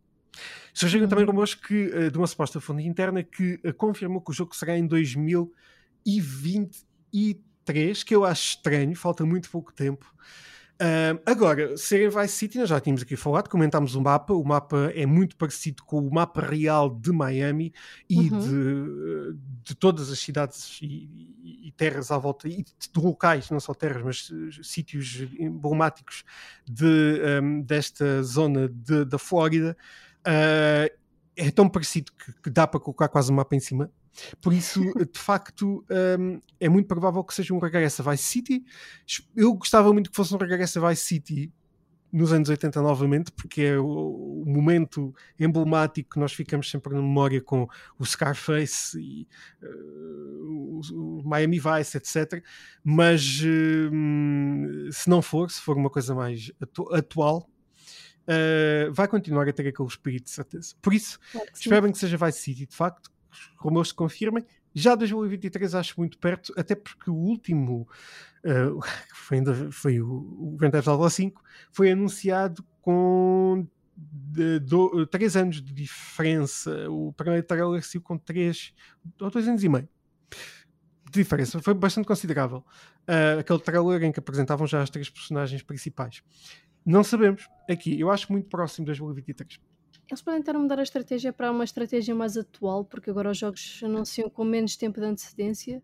Surgiram 0.75 1.07
também 1.07 1.25
uhum. 1.25 1.31
rumores 1.31 1.55
que, 1.55 2.11
de 2.11 2.19
uma 2.19 2.27
suposta 2.27 2.61
fonte 2.61 2.83
interna 2.83 3.23
que 3.23 3.59
confirmou 3.75 4.21
que 4.21 4.33
o 4.33 4.35
jogo 4.35 4.57
será 4.57 4.77
em 4.77 4.89
2023, 4.89 7.47
que 8.03 8.15
eu 8.15 8.25
acho 8.25 8.51
estranho, 8.51 8.95
falta 8.95 9.25
muito 9.25 9.51
pouco 9.51 9.73
tempo. 9.73 10.15
Agora, 11.25 11.77
ser 11.77 12.11
Vice 12.11 12.35
City, 12.35 12.59
nós 12.59 12.69
já 12.69 12.79
tínhamos 12.79 13.03
aqui 13.03 13.17
falado, 13.17 13.49
comentámos 13.49 13.95
o 13.95 14.01
mapa. 14.03 14.35
O 14.35 14.45
mapa 14.45 14.93
é 14.95 15.07
muito 15.07 15.35
parecido 15.37 15.83
com 15.85 16.07
o 16.07 16.13
mapa 16.13 16.43
real 16.43 16.91
de 16.91 17.11
Miami 17.13 17.73
e 18.09 18.29
uhum. 18.29 18.39
de, 18.39 19.39
de, 19.65 19.75
todas 19.75 20.11
as 20.11 20.19
cidades 20.19 20.79
e, 20.83 21.09
e, 21.65 21.73
terras 21.73 22.11
à 22.11 22.19
volta, 22.19 22.47
e 22.47 22.63
de, 22.63 22.75
locais, 22.97 23.49
não 23.51 23.59
só 23.59 23.73
terras, 23.73 24.03
mas 24.03 24.31
uh, 24.31 24.63
sítios 24.63 25.27
emblemáticos 25.39 26.25
de, 26.67 27.23
um, 27.43 27.63
desta 27.63 28.23
zona 28.23 28.69
de, 28.69 29.05
da 29.07 29.19
Flórida. 29.19 29.77
Uh, 30.21 30.95
é 31.37 31.51
tão 31.51 31.69
parecido 31.69 32.13
que, 32.13 32.33
que 32.43 32.51
dá 32.51 32.67
para 32.67 32.81
colocar 32.81 33.09
quase 33.09 33.31
o 33.31 33.35
mapa 33.35 33.55
em 33.57 33.61
cima 33.61 33.91
por 34.41 34.53
isso, 34.53 34.81
de 34.95 35.19
facto, 35.19 35.85
um, 36.19 36.41
é 36.59 36.69
muito 36.69 36.87
provável 36.87 37.23
que 37.25 37.35
seja 37.35 37.55
um 37.55 37.59
regresso 37.59 38.03
a 38.03 38.11
Vice 38.11 38.25
City. 38.25 38.65
Eu 39.35 39.55
gostava 39.55 39.93
muito 39.93 40.11
que 40.11 40.17
fosse 40.17 40.35
um 40.35 40.39
regresso 40.39 40.83
a 40.83 40.89
Vice 40.89 41.05
City 41.05 41.53
nos 42.13 42.33
anos 42.33 42.49
80 42.49 42.81
novamente, 42.81 43.33
porque 43.33 43.63
é 43.63 43.79
o, 43.79 44.43
momento 44.47 45.15
emblemático 45.39 46.11
que 46.11 46.21
nós 46.21 46.33
ficamos 46.33 46.71
sempre 46.71 46.95
na 46.95 47.03
memória 47.03 47.43
com 47.43 47.69
o 47.99 48.07
Scarface 48.07 48.99
e 48.99 49.29
uh, 49.63 50.81
o, 50.95 51.23
Miami 51.25 51.59
Vice, 51.59 51.97
etc. 51.97 52.43
Mas 52.83 53.41
uh, 53.43 54.93
se 54.93 55.11
não 55.11 55.21
for, 55.21 55.51
se 55.51 55.61
for 55.61 55.77
uma 55.77 55.91
coisa 55.91 56.15
mais 56.15 56.51
atu 56.61 56.95
atual, 56.95 57.51
uh, 58.27 58.93
vai 58.93 59.09
continuar 59.09 59.49
a 59.49 59.53
ter 59.53 59.69
aquele 59.69 59.89
espírito 59.89 60.25
de 60.25 60.31
certeza. 60.31 60.75
Por 60.81 60.95
isso, 60.95 61.19
claro 61.33 61.53
que 61.53 61.59
espero 61.59 61.93
que 61.93 61.99
seja 61.99 62.17
Vice 62.17 62.41
City, 62.41 62.67
de 62.67 62.77
facto, 62.77 63.11
rumores 63.57 63.89
se 63.89 63.95
confirmem. 63.95 64.45
Já 64.75 64.95
2023 64.95 65.75
acho 65.75 65.95
muito 65.99 66.19
perto, 66.19 66.53
até 66.57 66.75
porque 66.75 67.11
o 67.11 67.15
último, 67.15 67.89
uh, 68.45 68.81
foi, 69.15 69.39
ainda, 69.39 69.73
foi 69.73 70.01
o, 70.01 70.09
o 70.09 70.57
Grand 70.59 70.71
Theft 70.71 70.89
Auto 70.89 71.09
5, 71.09 71.43
foi 71.73 71.93
anunciado 71.93 72.65
com 72.83 73.67
de, 73.97 74.59
do, 74.61 75.07
três 75.07 75.37
anos 75.37 75.63
de 75.63 75.73
diferença. 75.73 76.91
O 76.91 77.13
primeiro 77.13 77.47
trailer 77.47 77.83
saiu 77.83 78.03
com 78.03 78.19
três 78.19 78.75
ou 79.21 79.31
dois 79.31 79.49
anos 79.49 79.65
e 79.65 79.69
meio 79.69 79.89
de 81.11 81.23
diferença. 81.23 81.61
Foi 81.63 81.73
bastante 81.75 82.07
considerável. 82.07 82.59
Uh, 83.09 83.41
aquele 83.41 83.61
trailer 83.61 84.03
em 84.03 84.13
que 84.13 84.19
apresentavam 84.19 84.67
já 84.67 84.83
as 84.83 84.91
três 84.91 85.09
personagens 85.09 85.63
principais. 85.63 86.23
Não 86.85 87.03
sabemos 87.03 87.49
aqui. 87.69 87.99
Eu 87.99 88.11
acho 88.11 88.31
muito 88.31 88.49
próximo 88.49 88.85
de 88.85 88.91
2023. 88.91 89.61
Eles 90.09 90.23
podem 90.23 90.41
estar 90.41 90.55
a 90.55 90.59
mudar 90.59 90.79
a 90.79 90.83
estratégia 90.83 91.33
para 91.33 91.51
uma 91.51 91.65
estratégia 91.65 92.15
mais 92.15 92.37
atual, 92.37 92.85
porque 92.85 93.11
agora 93.11 93.31
os 93.31 93.39
jogos 93.39 93.81
anunciam 93.83 94.31
com 94.31 94.45
menos 94.45 94.77
tempo 94.77 95.01
de 95.01 95.07
antecedência 95.07 95.83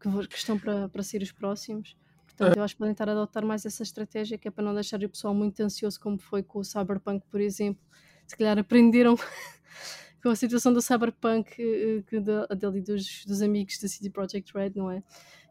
que, 0.00 0.26
que 0.26 0.36
estão 0.36 0.58
para, 0.58 0.88
para 0.88 1.02
ser 1.02 1.22
os 1.22 1.30
próximos. 1.30 1.96
Portanto, 2.24 2.56
eu 2.56 2.62
acho 2.64 2.74
que 2.74 2.78
podem 2.78 2.92
estar 2.92 3.08
a 3.08 3.12
adotar 3.12 3.44
mais 3.44 3.64
essa 3.64 3.82
estratégia, 3.82 4.38
que 4.38 4.48
é 4.48 4.50
para 4.50 4.64
não 4.64 4.74
deixar 4.74 5.02
o 5.02 5.08
pessoal 5.08 5.34
muito 5.34 5.60
ansioso, 5.60 6.00
como 6.00 6.18
foi 6.18 6.42
com 6.42 6.60
o 6.60 6.64
Cyberpunk, 6.64 7.24
por 7.30 7.40
exemplo. 7.40 7.82
Se 8.26 8.36
calhar 8.36 8.58
aprenderam 8.58 9.14
com 10.22 10.30
a 10.30 10.36
situação 10.36 10.72
do 10.72 10.82
Cyberpunk 10.82 11.50
eh, 11.58 12.02
que, 12.08 12.18
dele 12.20 12.80
dos, 12.80 13.24
dos 13.24 13.42
amigos 13.42 13.78
da 13.78 13.88
CD 13.88 14.10
Projekt 14.10 14.52
Red, 14.52 14.72
não 14.74 14.90
é? 14.90 15.02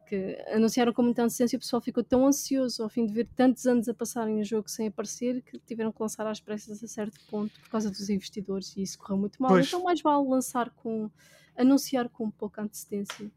Que 0.10 0.36
anunciaram 0.52 0.92
com 0.92 1.04
muita 1.04 1.24
antecedência 1.24 1.56
e 1.56 1.58
o 1.58 1.60
pessoal 1.60 1.80
ficou 1.80 2.04
tão 2.04 2.26
ansioso 2.26 2.82
ao 2.82 2.90
fim 2.90 3.06
de 3.06 3.14
ver 3.14 3.28
tantos 3.36 3.68
anos 3.68 3.88
a 3.88 3.94
passarem 3.94 4.42
o 4.42 4.44
jogo 4.44 4.68
sem 4.68 4.88
aparecer 4.88 5.44
que 5.44 5.60
tiveram 5.60 5.92
que 5.92 6.02
lançar 6.02 6.26
às 6.26 6.40
pressas 6.40 6.84
a 6.84 6.88
certo 6.88 7.20
ponto 7.30 7.60
por 7.60 7.70
causa 7.70 7.92
dos 7.92 8.10
investidores 8.10 8.76
e 8.76 8.82
isso 8.82 8.98
correu 8.98 9.18
muito 9.18 9.40
mal. 9.40 9.52
Pois. 9.52 9.68
Então 9.68 9.84
mais 9.84 10.02
vale 10.02 10.28
lançar 10.28 10.72
com 10.72 11.12
anunciar 11.56 12.10
com 12.10 12.32
pouca 12.32 12.64
antecedência. 12.64 13.30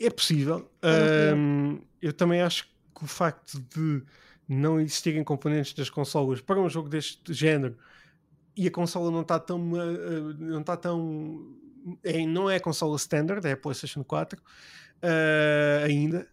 É 0.00 0.10
possível. 0.10 0.68
Um, 0.82 1.78
eu 2.02 2.12
também 2.12 2.42
acho 2.42 2.64
que 2.64 3.04
o 3.04 3.06
facto 3.06 3.60
de 3.74 4.02
não 4.48 4.80
existirem 4.80 5.22
componentes 5.22 5.74
das 5.74 5.88
consolas 5.88 6.40
para 6.40 6.60
um 6.60 6.68
jogo 6.68 6.88
deste 6.88 7.32
género 7.32 7.78
e 8.56 8.66
a 8.66 8.70
consola 8.70 9.10
não 9.10 9.20
está 9.20 9.38
tão 9.38 9.72
uh, 9.72 10.34
não 10.38 10.60
está 10.60 10.76
tão 10.76 11.56
é, 12.02 12.26
não 12.26 12.50
é 12.50 12.56
a 12.56 12.60
consola 12.60 12.96
standard, 12.96 13.46
é 13.46 13.52
a 13.52 13.56
PlayStation 13.56 14.02
4 14.02 14.42
uh, 15.02 15.84
ainda. 15.84 16.28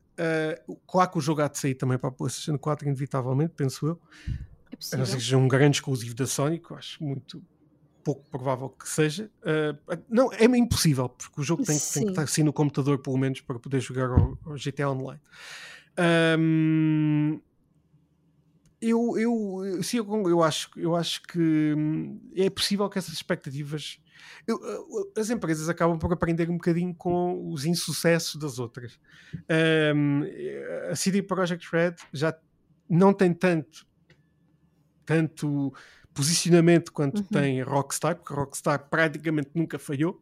Uh, 0.67 0.75
claro 0.87 1.11
que 1.11 1.17
o 1.17 1.21
jogo 1.21 1.41
há 1.41 1.47
de 1.47 1.57
sair 1.57 1.75
também 1.75 1.97
para 1.97 2.09
a 2.09 2.11
PlayStation 2.11 2.57
4, 2.57 2.87
inevitavelmente, 2.87 3.53
penso 3.55 3.87
eu. 3.87 4.01
É 4.71 4.75
possível. 4.75 4.97
A 4.97 4.99
não 4.99 5.05
ser 5.05 5.17
que 5.17 5.23
seja 5.23 5.37
um 5.37 5.47
grande 5.47 5.77
exclusivo 5.77 6.13
da 6.15 6.27
Sony, 6.27 6.59
que 6.59 6.71
eu 6.71 6.77
acho 6.77 7.03
muito 7.03 7.43
pouco 8.03 8.23
provável 8.29 8.69
que 8.69 8.87
seja. 8.87 9.31
Uh, 9.41 9.97
não, 10.09 10.31
é 10.33 10.45
impossível, 10.45 11.09
porque 11.09 11.39
o 11.39 11.43
jogo 11.43 11.63
tem, 11.63 11.77
tem, 11.77 12.03
que 12.03 12.09
estar 12.09 12.23
assim 12.23 12.43
no 12.43 12.53
computador, 12.53 12.99
pelo 12.99 13.17
menos, 13.17 13.41
para 13.41 13.57
poder 13.59 13.79
jogar 13.79 14.09
ao, 14.09 14.37
ao 14.45 14.55
GTA 14.55 14.89
Online. 14.89 15.21
Um, 16.37 17.39
eu, 18.81 19.17
eu, 19.17 19.83
sim, 19.83 19.97
eu, 19.97 20.29
eu, 20.29 20.43
acho, 20.43 20.69
eu 20.75 20.95
acho 20.95 21.21
que 21.23 21.73
hum, 21.77 22.19
é 22.35 22.49
possível 22.49 22.89
que 22.89 22.97
essas 22.97 23.13
expectativas 23.13 23.99
eu, 24.47 24.59
as 25.17 25.29
empresas 25.29 25.69
acabam 25.69 25.97
por 25.97 26.11
aprender 26.11 26.49
um 26.49 26.55
bocadinho 26.55 26.93
com 26.95 27.49
os 27.49 27.65
insucessos 27.65 28.35
das 28.35 28.59
outras. 28.59 28.99
Um, 29.95 30.23
a 30.89 30.95
CD 30.95 31.21
Projekt 31.21 31.67
Red 31.71 31.95
já 32.11 32.35
não 32.89 33.13
tem 33.13 33.33
tanto, 33.33 33.85
tanto 35.05 35.73
posicionamento 36.13 36.91
quanto 36.91 37.19
uhum. 37.19 37.27
tem 37.27 37.61
a 37.61 37.65
Rockstar, 37.65 38.15
porque 38.15 38.33
a 38.33 38.35
Rockstar 38.35 38.89
praticamente 38.89 39.51
nunca 39.53 39.79
falhou. 39.79 40.21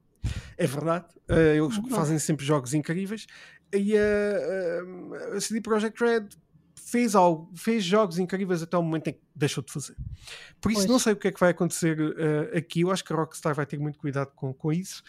É 0.57 0.67
verdade, 0.67 1.07
uh, 1.29 1.33
eles 1.33 1.77
uhum. 1.77 1.89
fazem 1.89 2.19
sempre 2.19 2.45
jogos 2.45 2.73
incríveis. 2.73 3.25
E 3.73 3.95
a, 3.95 5.35
a 5.35 5.41
CD 5.41 5.61
Projekt 5.61 6.03
Red 6.03 6.27
fez 6.79 7.15
algo, 7.15 7.51
fez 7.55 7.83
jogos 7.83 8.17
incríveis 8.19 8.61
até 8.63 8.77
o 8.77 8.83
momento 8.83 9.09
em 9.09 9.13
que 9.13 9.21
deixou 9.35 9.63
de 9.63 9.71
fazer. 9.71 9.95
Por 10.59 10.71
isso, 10.71 10.81
pois. 10.81 10.89
não 10.89 10.99
sei 10.99 11.13
o 11.13 11.15
que 11.15 11.27
é 11.27 11.31
que 11.31 11.39
vai 11.39 11.51
acontecer 11.51 11.99
uh, 11.99 12.57
aqui. 12.57 12.81
Eu 12.81 12.91
acho 12.91 13.03
que 13.03 13.13
a 13.13 13.15
Rockstar 13.15 13.53
vai 13.53 13.65
ter 13.65 13.77
muito 13.77 13.99
cuidado 13.99 14.31
com, 14.35 14.53
com 14.53 14.71
isso. 14.71 15.03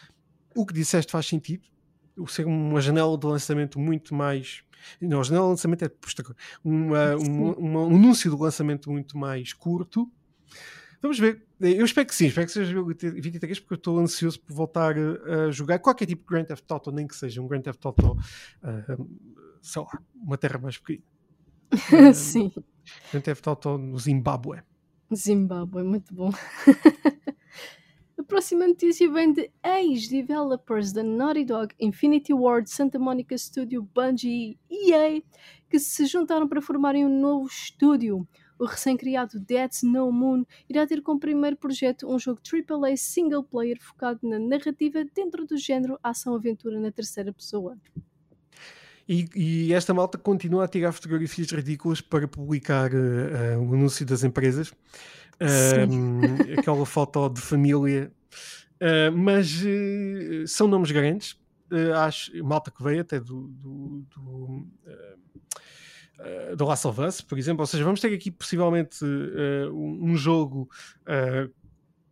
O 0.55 0.67
que 0.67 0.75
disseste 0.75 1.12
faz 1.12 1.27
sentido. 1.27 1.65
O 2.17 2.27
ser 2.27 2.47
uma 2.47 2.81
janela 2.81 3.17
de 3.17 3.27
lançamento 3.27 3.79
muito 3.79 4.15
mais. 4.15 4.62
Não, 5.00 5.21
a 5.21 5.23
janela 5.23 5.47
de 5.47 5.50
lançamento 5.50 5.85
é 5.85 5.89
posterior. 5.89 6.37
Uma, 6.62 7.17
um 7.17 7.87
anúncio 7.87 8.31
de 8.31 8.41
lançamento 8.41 8.91
muito 8.91 9.17
mais 9.17 9.53
curto. 9.53 10.11
Vamos 11.00 11.19
ver. 11.19 11.43
Eu 11.61 11.85
espero 11.85 12.07
que 12.07 12.15
sim, 12.15 12.27
espero 12.27 12.47
que 12.47 12.53
seja 12.53 12.75
2023 12.75 13.61
porque 13.61 13.75
eu 13.75 13.77
estou 13.77 13.99
ansioso 13.99 14.41
por 14.41 14.55
voltar 14.55 14.97
a 14.97 15.50
jogar 15.50 15.79
qualquer 15.79 16.07
tipo 16.07 16.23
de 16.23 16.29
Grand 16.29 16.45
Theft 16.45 16.65
Auto, 16.71 16.91
nem 16.91 17.07
que 17.07 17.15
seja 17.15 17.41
um 17.41 17.47
Grand 17.47 17.61
Theft 17.61 17.85
Auto, 17.85 18.12
uh, 18.12 19.09
sei 19.62 19.83
lá, 19.83 20.03
uma 20.15 20.39
terra 20.39 20.59
mais 20.59 20.79
pequena. 20.79 21.03
Uh, 21.73 22.12
sim. 22.15 22.53
Grand 23.11 23.23
Theft 23.23 23.47
Auto 23.47 23.79
no 23.79 23.99
Zimbábue. 23.99 24.62
Zimbábue, 25.15 25.83
muito 25.83 26.15
bom. 26.15 26.31
a 28.19 28.23
próxima 28.23 28.67
notícia 28.67 29.11
vem 29.11 29.33
de 29.33 29.50
ex-developers 29.62 30.93
da 30.93 31.03
Naughty 31.03 31.45
Dog, 31.45 31.75
Infinity 31.81 32.33
Ward, 32.33 32.71
Santa 32.71 32.99
Monica 32.99 33.37
Studio, 33.37 33.83
Bungie 33.83 34.59
e 34.71 34.93
EA, 34.93 35.23
que 35.69 35.79
se 35.79 36.07
juntaram 36.07 36.49
para 36.49 36.62
formarem 36.62 37.05
um 37.05 37.21
novo 37.21 37.47
estúdio. 37.47 38.27
O 38.59 38.67
recém-criado 38.67 39.41
Dead 39.41 39.73
Snow 39.73 40.12
Moon 40.12 40.45
irá 40.69 40.87
ter 40.87 41.00
como 41.00 41.19
primeiro 41.19 41.57
projeto 41.57 42.07
um 42.07 42.19
jogo 42.19 42.41
AAA 42.45 42.95
single 42.97 43.43
player 43.43 43.79
focado 43.81 44.21
na 44.23 44.39
narrativa 44.39 45.03
dentro 45.15 45.47
do 45.47 45.57
género 45.57 45.99
ação-aventura 46.03 46.79
na 46.79 46.93
terceira 46.93 47.33
pessoa. 47.33 47.79
E, 49.12 49.29
e, 49.35 49.75
esta 49.75 49.93
malta 49.93 50.17
continua 50.17 50.64
a 50.64 50.69
tirar 50.69 50.93
fotografias 50.93 51.50
ridículas 51.50 52.00
para 52.00 52.29
publicar 52.29 52.93
uh, 52.95 53.59
uh, 53.59 53.69
o 53.69 53.75
anúncio 53.75 54.07
das 54.07 54.23
empresas. 54.23 54.71
Uh, 55.40 56.55
aquela 56.57 56.87
foto 56.87 57.29
de 57.29 57.40
família. 57.40 58.12
mas 59.12 59.62
são 60.47 60.69
nomes 60.69 60.93
grandes. 60.93 61.37
acho, 62.07 62.33
malta 62.45 62.71
que 62.71 62.83
veio 62.85 63.00
até 63.00 63.19
do, 63.19 63.49
do, 63.49 64.07
do 64.14 64.67
uh, 66.21 66.57
The 66.57 66.64
Last 66.64 66.87
of 66.87 67.00
Us, 67.00 67.21
por 67.21 67.38
exemplo. 67.38 67.62
Ou 67.62 67.67
seja, 67.67 67.85
vamos 67.85 68.00
ter 68.00 68.14
aqui 68.14 68.31
possivelmente 68.31 69.05
uh, 69.05 69.75
um 69.75 70.17
jogo 70.17 70.69
uh, 71.02 71.52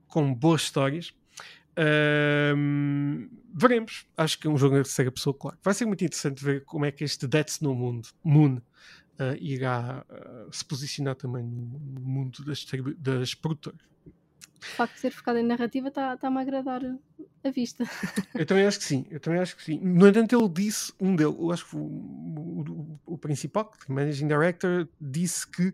com 0.07 0.35
boas 0.35 0.63
histórias. 0.63 1.13
Uh, 1.79 3.31
veremos. 3.55 4.07
Acho 4.17 4.39
que 4.39 4.49
é 4.49 4.51
um 4.51 4.59
jogo 4.59 4.77
de 4.77 4.83
terceira 4.83 5.13
pessoa, 5.13 5.33
claro. 5.39 5.57
Vai 5.63 5.75
ser 5.75 5.87
muito 5.87 6.05
interessante 6.05 6.45
ver 6.45 6.65
como 6.65 6.85
é 6.85 6.91
que 6.91 7.05
este 7.05 7.27
Deaths 7.27 7.61
no 7.61 7.75
mundo, 7.75 8.09
Moon 8.25 8.57
uh, 8.57 9.37
irá 9.41 10.05
uh, 10.09 10.53
se 10.53 10.65
posicionar 10.65 11.15
também 11.15 11.45
no, 11.45 12.01
mundo 12.01 12.45
das, 12.45 12.67
das 12.99 13.35
produtoras. 13.35 13.81
O 14.61 14.65
facto 14.75 14.95
de 14.95 15.01
ser 15.01 15.13
focado 15.13 15.39
em 15.39 15.45
narrativa 15.45 15.87
está-me 15.87 16.19
tá 16.19 16.29
a 16.29 16.41
agradar 16.41 16.83
a 17.45 17.51
vista. 17.51 17.85
Eu 18.35 18.45
também 18.45 18.67
acho 18.67 18.81
que 18.81 18.85
sim, 18.85 19.07
eu 19.09 19.21
também 19.21 19.39
acho 19.39 19.57
que 19.57 19.63
sim. 19.63 19.79
No 19.79 20.09
entanto, 20.09 20.37
ele 20.37 20.49
disse, 20.49 20.93
um 21.01 21.15
deles, 21.15 21.37
eu 21.39 21.53
acho 21.53 21.65
que 21.65 21.77
o, 21.77 21.79
o, 21.79 23.01
o 23.07 23.19
principal, 23.19 23.73
o 23.89 23.93
Managing 23.93 24.27
Director, 24.27 24.89
disse 25.01 25.49
que 25.49 25.73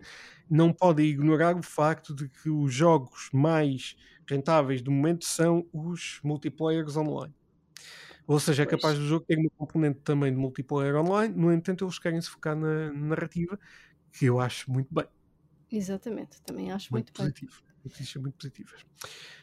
não 0.50 0.70
pode 0.70 1.02
ignorar 1.02 1.56
o 1.56 1.62
facto 1.62 2.14
de 2.14 2.28
que 2.28 2.50
os 2.50 2.74
jogos 2.74 3.30
mais 3.32 3.96
rentáveis 4.28 4.82
do 4.82 4.90
momento 4.90 5.24
são 5.24 5.66
os 5.72 6.20
multiplayers 6.22 6.96
online. 6.96 7.34
Ou 8.26 8.40
seja, 8.40 8.62
é 8.62 8.66
capaz 8.66 8.98
do 8.98 9.06
jogo 9.06 9.24
ter 9.26 9.36
uma 9.36 9.50
componente 9.50 10.00
também 10.00 10.32
de 10.32 10.38
multiplayer 10.38 10.96
online, 10.96 11.34
no 11.34 11.52
entanto, 11.52 11.84
eles 11.84 11.98
querem 11.98 12.20
se 12.20 12.30
focar 12.30 12.56
na 12.56 12.92
narrativa, 12.92 13.58
que 14.12 14.26
eu 14.26 14.40
acho 14.40 14.70
muito 14.70 14.92
bem. 14.94 15.06
Exatamente, 15.70 16.40
também 16.42 16.72
acho 16.72 16.92
muito, 16.92 17.08
muito 17.08 17.12
positivo. 17.12 17.62
Bem. 17.62 17.74
Notícias 17.84 18.22
muito 18.22 18.34
positivas. 18.36 18.86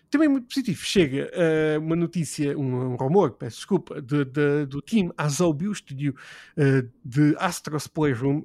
Também 0.10 0.28
muito 0.28 0.48
positivo, 0.48 0.84
chega 0.84 1.32
uh, 1.32 1.80
uma 1.80 1.96
notícia, 1.96 2.58
um, 2.58 2.94
um, 2.94 2.96
rumor, 2.96 3.32
peço 3.34 3.58
desculpa, 3.58 4.02
de, 4.02 4.26
de, 4.26 4.66
do 4.66 4.82
team 4.82 5.14
Asobi, 5.16 5.68
o 5.68 5.72
estúdio 5.72 6.16
uh, 6.58 6.90
de 7.06 7.36
Astros 7.38 7.86
Playroom, 7.86 8.44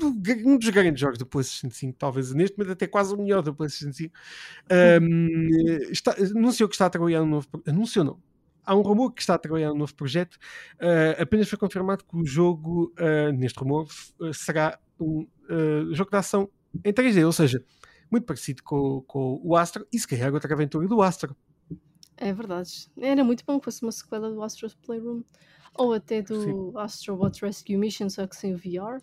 um, 0.00 0.52
um 0.52 0.58
dos 0.58 0.68
grandes 0.70 1.00
jogos 1.00 1.18
do 1.18 1.26
PlayStation 1.26 1.70
5, 1.70 1.98
talvez 1.98 2.32
neste 2.32 2.56
momento 2.56 2.72
até 2.72 2.86
quase 2.86 3.14
o 3.14 3.16
melhor 3.16 3.42
do 3.42 3.54
PlayStation 3.54 3.92
5, 3.92 4.14
um, 5.02 5.56
está, 5.90 6.14
anunciou 6.18 6.68
que 6.68 6.74
está 6.74 6.86
a 6.86 6.90
trabalhar 6.90 7.22
um 7.22 7.26
novo. 7.26 7.46
Anunciou 7.66 8.04
não. 8.04 8.20
Há 8.64 8.76
um 8.76 8.82
rumor 8.82 9.12
que 9.12 9.20
está 9.20 9.34
a 9.34 9.38
trabalhar 9.38 9.72
um 9.72 9.76
novo 9.76 9.94
projeto. 9.94 10.34
Uh, 10.74 11.20
apenas 11.20 11.48
foi 11.48 11.58
confirmado 11.58 12.04
que 12.04 12.16
o 12.16 12.24
jogo, 12.24 12.92
uh, 12.98 13.32
neste 13.32 13.58
rumor, 13.58 13.88
será 14.32 14.78
um 15.00 15.26
uh, 15.50 15.94
jogo 15.94 16.10
de 16.10 16.16
ação 16.16 16.48
em 16.84 16.92
3D, 16.92 17.26
ou 17.26 17.32
seja, 17.32 17.64
muito 18.10 18.24
parecido 18.24 18.62
com, 18.62 19.02
com 19.02 19.40
o 19.42 19.56
Astro 19.56 19.86
e 19.92 19.98
se 19.98 20.06
calhar 20.06 20.32
outra 20.32 20.52
aventura 20.54 20.86
do 20.86 21.02
Astro. 21.02 21.36
É 22.16 22.32
verdade. 22.32 22.88
Era 22.96 23.24
muito 23.24 23.44
bom 23.44 23.58
que 23.58 23.64
fosse 23.64 23.82
uma 23.82 23.90
sequela 23.90 24.30
do 24.30 24.42
Astro's 24.42 24.74
Playroom 24.74 25.24
ou 25.74 25.92
até 25.92 26.20
do 26.20 26.42
Sim. 26.42 26.72
Astro 26.76 27.16
Bot 27.16 27.44
Rescue 27.44 27.76
Mission, 27.76 28.08
só 28.08 28.26
que 28.26 28.36
sem 28.36 28.54
VR. 28.54 29.00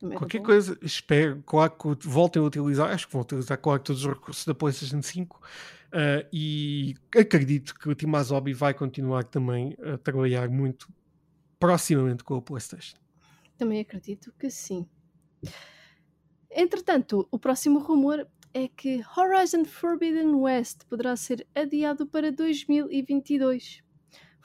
Qualquer 0.00 0.42
coisa, 0.42 0.78
espero, 0.80 1.42
claro 1.44 1.72
que 1.72 2.08
voltem 2.08 2.40
a 2.40 2.44
utilizar, 2.44 2.90
acho 2.90 3.08
que 3.08 3.12
vão 3.12 3.22
utilizar, 3.22 3.58
claro, 3.58 3.82
todos 3.82 4.04
os 4.04 4.08
recursos 4.08 4.44
da 4.44 4.54
PlayStation 4.54 5.02
5 5.02 5.36
uh, 5.36 6.28
e 6.32 6.94
acredito 7.16 7.74
que 7.74 7.88
o 7.88 7.96
Team 7.96 8.14
Azobi 8.14 8.52
vai 8.52 8.72
continuar 8.72 9.24
também 9.24 9.76
a 9.82 9.98
trabalhar 9.98 10.48
muito 10.48 10.88
proximamente 11.58 12.22
com 12.22 12.36
a 12.36 12.42
PlayStation. 12.42 12.96
Também 13.56 13.80
acredito 13.80 14.32
que 14.38 14.48
sim. 14.50 14.86
Entretanto, 16.48 17.26
o 17.30 17.38
próximo 17.38 17.80
rumor 17.80 18.26
é 18.54 18.68
que 18.68 19.02
Horizon 19.16 19.64
Forbidden 19.64 20.34
West 20.36 20.84
poderá 20.88 21.16
ser 21.16 21.46
adiado 21.54 22.06
para 22.06 22.30
2022. 22.30 23.82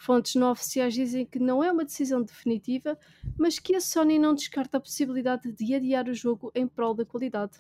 Fontes 0.04 0.36
não 0.36 0.52
oficiais 0.52 0.94
dizem 0.94 1.26
que 1.26 1.39
não 1.39 1.63
é 1.63 1.72
uma 1.72 1.86
decisão 1.86 2.22
definitiva, 2.22 3.00
mas 3.38 3.58
que 3.58 3.74
a 3.74 3.80
Sony 3.80 4.20
não 4.20 4.36
descarta 4.36 4.76
a 4.76 4.82
possibilidade 4.82 5.50
de 5.54 5.74
adiar 5.74 6.10
o 6.10 6.13
jogo 6.13 6.52
em 6.54 6.68
prol 6.68 6.94
da 6.94 7.06
qualidade. 7.06 7.54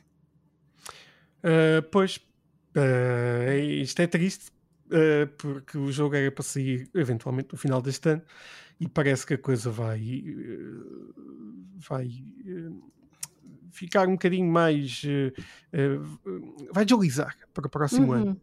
Uh, 1.39 1.81
pois, 1.89 2.17
uh, 2.75 3.53
isto 3.81 4.01
é 4.01 4.07
triste, 4.07 4.51
uh, 4.87 5.25
porque 5.37 5.77
o 5.77 5.89
jogo 5.89 6.17
era 6.17 6.29
para 6.29 6.43
sair 6.43 6.89
eventualmente 6.93 7.47
no 7.53 7.57
final 7.57 7.81
deste 7.81 8.09
ano 8.09 8.21
e 8.77 8.89
parece 8.89 9.25
que 9.25 9.35
a 9.35 9.37
coisa 9.37 9.71
vai. 9.71 10.25
vai 11.89 12.09
ficar 13.71 14.05
um 14.05 14.13
bocadinho 14.13 14.51
mais. 14.51 15.01
Vai 16.73 16.83
deslizar 16.83 17.37
para 17.53 17.67
o 17.67 17.69
próximo 17.69 18.07
uhum. 18.07 18.13
ano. 18.13 18.41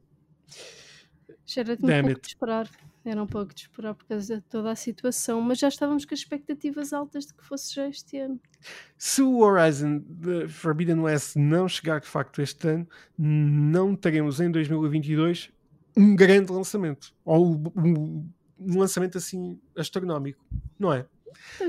Um 2.01 2.15
pouco 2.15 2.21
de 2.23 2.29
esperar. 2.29 2.90
Era 3.05 3.23
um 3.23 3.27
pouco 3.27 3.55
de 3.55 3.63
esperar 3.63 3.95
por 3.95 4.05
causa 4.05 4.37
de 4.37 4.43
toda 4.43 4.71
a 4.71 4.77
situação, 4.77 5.41
mas 5.41 5.59
já 5.59 5.69
estávamos 5.69 6.05
com 6.05 6.13
expectativas 6.13 6.93
altas 6.93 7.27
de 7.27 7.35
que 7.35 7.43
fosse 7.43 7.75
já 7.75 7.89
este 7.89 8.19
ano. 8.19 8.39
Se 8.99 9.23
o 9.23 9.39
Horizon 9.39 10.03
Forbidden 10.49 11.01
West 11.01 11.37
não 11.37 11.67
chegar 11.67 12.01
de 12.01 12.07
facto 12.07 12.43
este 12.43 12.69
ano, 12.69 12.87
não 13.17 13.97
teremos 13.97 14.39
em 14.39 14.51
2022 14.51 15.51
um 15.97 16.15
grande 16.15 16.53
lançamento. 16.53 17.15
Ou 17.25 17.57
um, 17.75 18.29
um 18.59 18.79
lançamento 18.79 19.17
assim 19.17 19.59
astronómico, 19.75 20.45
não 20.79 20.93
é? 20.93 21.07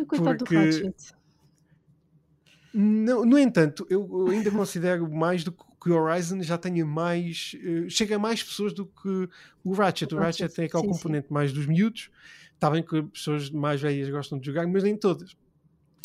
Coitado 0.07 0.39
Porque... 0.39 0.55
do 0.55 0.65
Ratchet. 0.65 1.15
No, 2.73 3.25
no 3.25 3.37
entanto, 3.37 3.85
eu 3.89 4.27
ainda 4.29 4.49
considero 4.49 5.09
mais 5.09 5.43
do 5.43 5.51
que 5.51 5.63
o 5.89 5.93
Horizon 5.93 6.41
já 6.41 6.57
tenha 6.57 6.85
mais. 6.85 7.55
Uh, 7.55 7.89
chega 7.89 8.15
a 8.15 8.19
mais 8.19 8.43
pessoas 8.43 8.73
do 8.73 8.85
que 8.85 9.29
o 9.63 9.73
Ratchet. 9.73 10.13
O, 10.13 10.17
Ratchet, 10.17 10.53
tem 10.53 10.65
aquele 10.65 10.83
sim, 10.83 10.89
componente 10.89 11.27
sim. 11.27 11.33
mais 11.33 11.51
dos 11.51 11.65
miúdos. 11.65 12.09
Está 12.53 12.69
bem 12.69 12.83
que 12.83 13.01
pessoas 13.03 13.49
mais 13.49 13.81
velhas 13.81 14.09
gostam 14.09 14.37
de 14.37 14.45
jogar, 14.45 14.67
mas 14.67 14.83
nem 14.83 14.95
todas. 14.95 15.35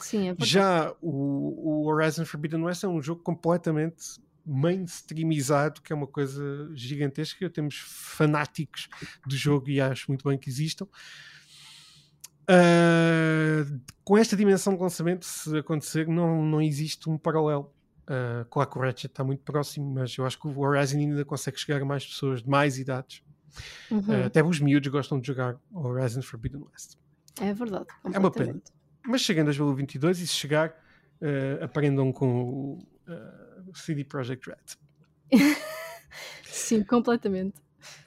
Sim, 0.00 0.30
é 0.30 0.36
já 0.38 0.94
o, 1.00 1.82
o 1.82 1.86
Horizon 1.86 2.24
Forbidden 2.24 2.62
West 2.62 2.84
é 2.84 2.88
um 2.88 3.02
jogo 3.02 3.22
completamente 3.22 4.20
mainstreamizado, 4.44 5.82
que 5.82 5.92
é 5.92 5.96
uma 5.96 6.06
coisa 6.06 6.70
gigantesca. 6.74 7.50
Temos 7.50 7.76
fanáticos 7.78 8.88
do 9.26 9.36
jogo 9.36 9.68
e 9.68 9.80
acho 9.80 10.06
muito 10.08 10.26
bem 10.28 10.38
que 10.38 10.48
existam. 10.48 10.86
Uh, 12.48 13.80
com 14.04 14.16
esta 14.16 14.36
dimensão 14.36 14.74
de 14.74 14.80
lançamento, 14.80 15.26
se 15.26 15.58
acontecer, 15.58 16.06
não, 16.06 16.44
não 16.44 16.62
existe 16.62 17.10
um 17.10 17.18
paralelo. 17.18 17.74
Uh, 18.08 18.44
claro 18.50 18.70
que 18.70 18.78
o 18.78 18.80
Ratchet 18.80 19.06
está 19.06 19.24
muito 19.24 19.42
próximo, 19.42 19.92
mas 19.94 20.16
eu 20.16 20.24
acho 20.24 20.38
que 20.38 20.46
o 20.46 20.58
Horizon 20.58 20.98
ainda 20.98 21.24
consegue 21.24 21.58
chegar 21.58 21.82
a 21.82 21.84
mais 21.84 22.06
pessoas 22.06 22.42
de 22.42 22.48
mais 22.48 22.78
idades. 22.78 23.22
Uhum. 23.90 24.00
Uh, 24.00 24.26
até 24.26 24.42
os 24.44 24.60
miúdos 24.60 24.90
gostam 24.90 25.20
de 25.20 25.26
jogar 25.26 25.56
Horizon 25.72 26.22
Forbidden 26.22 26.62
West. 26.62 26.94
É 27.40 27.52
verdade. 27.52 27.86
É 28.12 28.18
uma 28.18 28.30
pena. 28.30 28.60
Mas 29.04 29.20
chega 29.20 29.40
em 29.40 29.44
2022 29.44 30.20
e 30.20 30.26
se 30.26 30.34
chegar, 30.34 30.70
uh, 31.20 31.64
aprendam 31.64 32.12
com 32.12 32.42
o 32.42 32.78
uh, 33.08 33.76
CD 33.76 34.04
Projekt 34.04 34.48
Red. 34.48 35.36
Sim, 36.44 36.82
completamente 36.84 37.66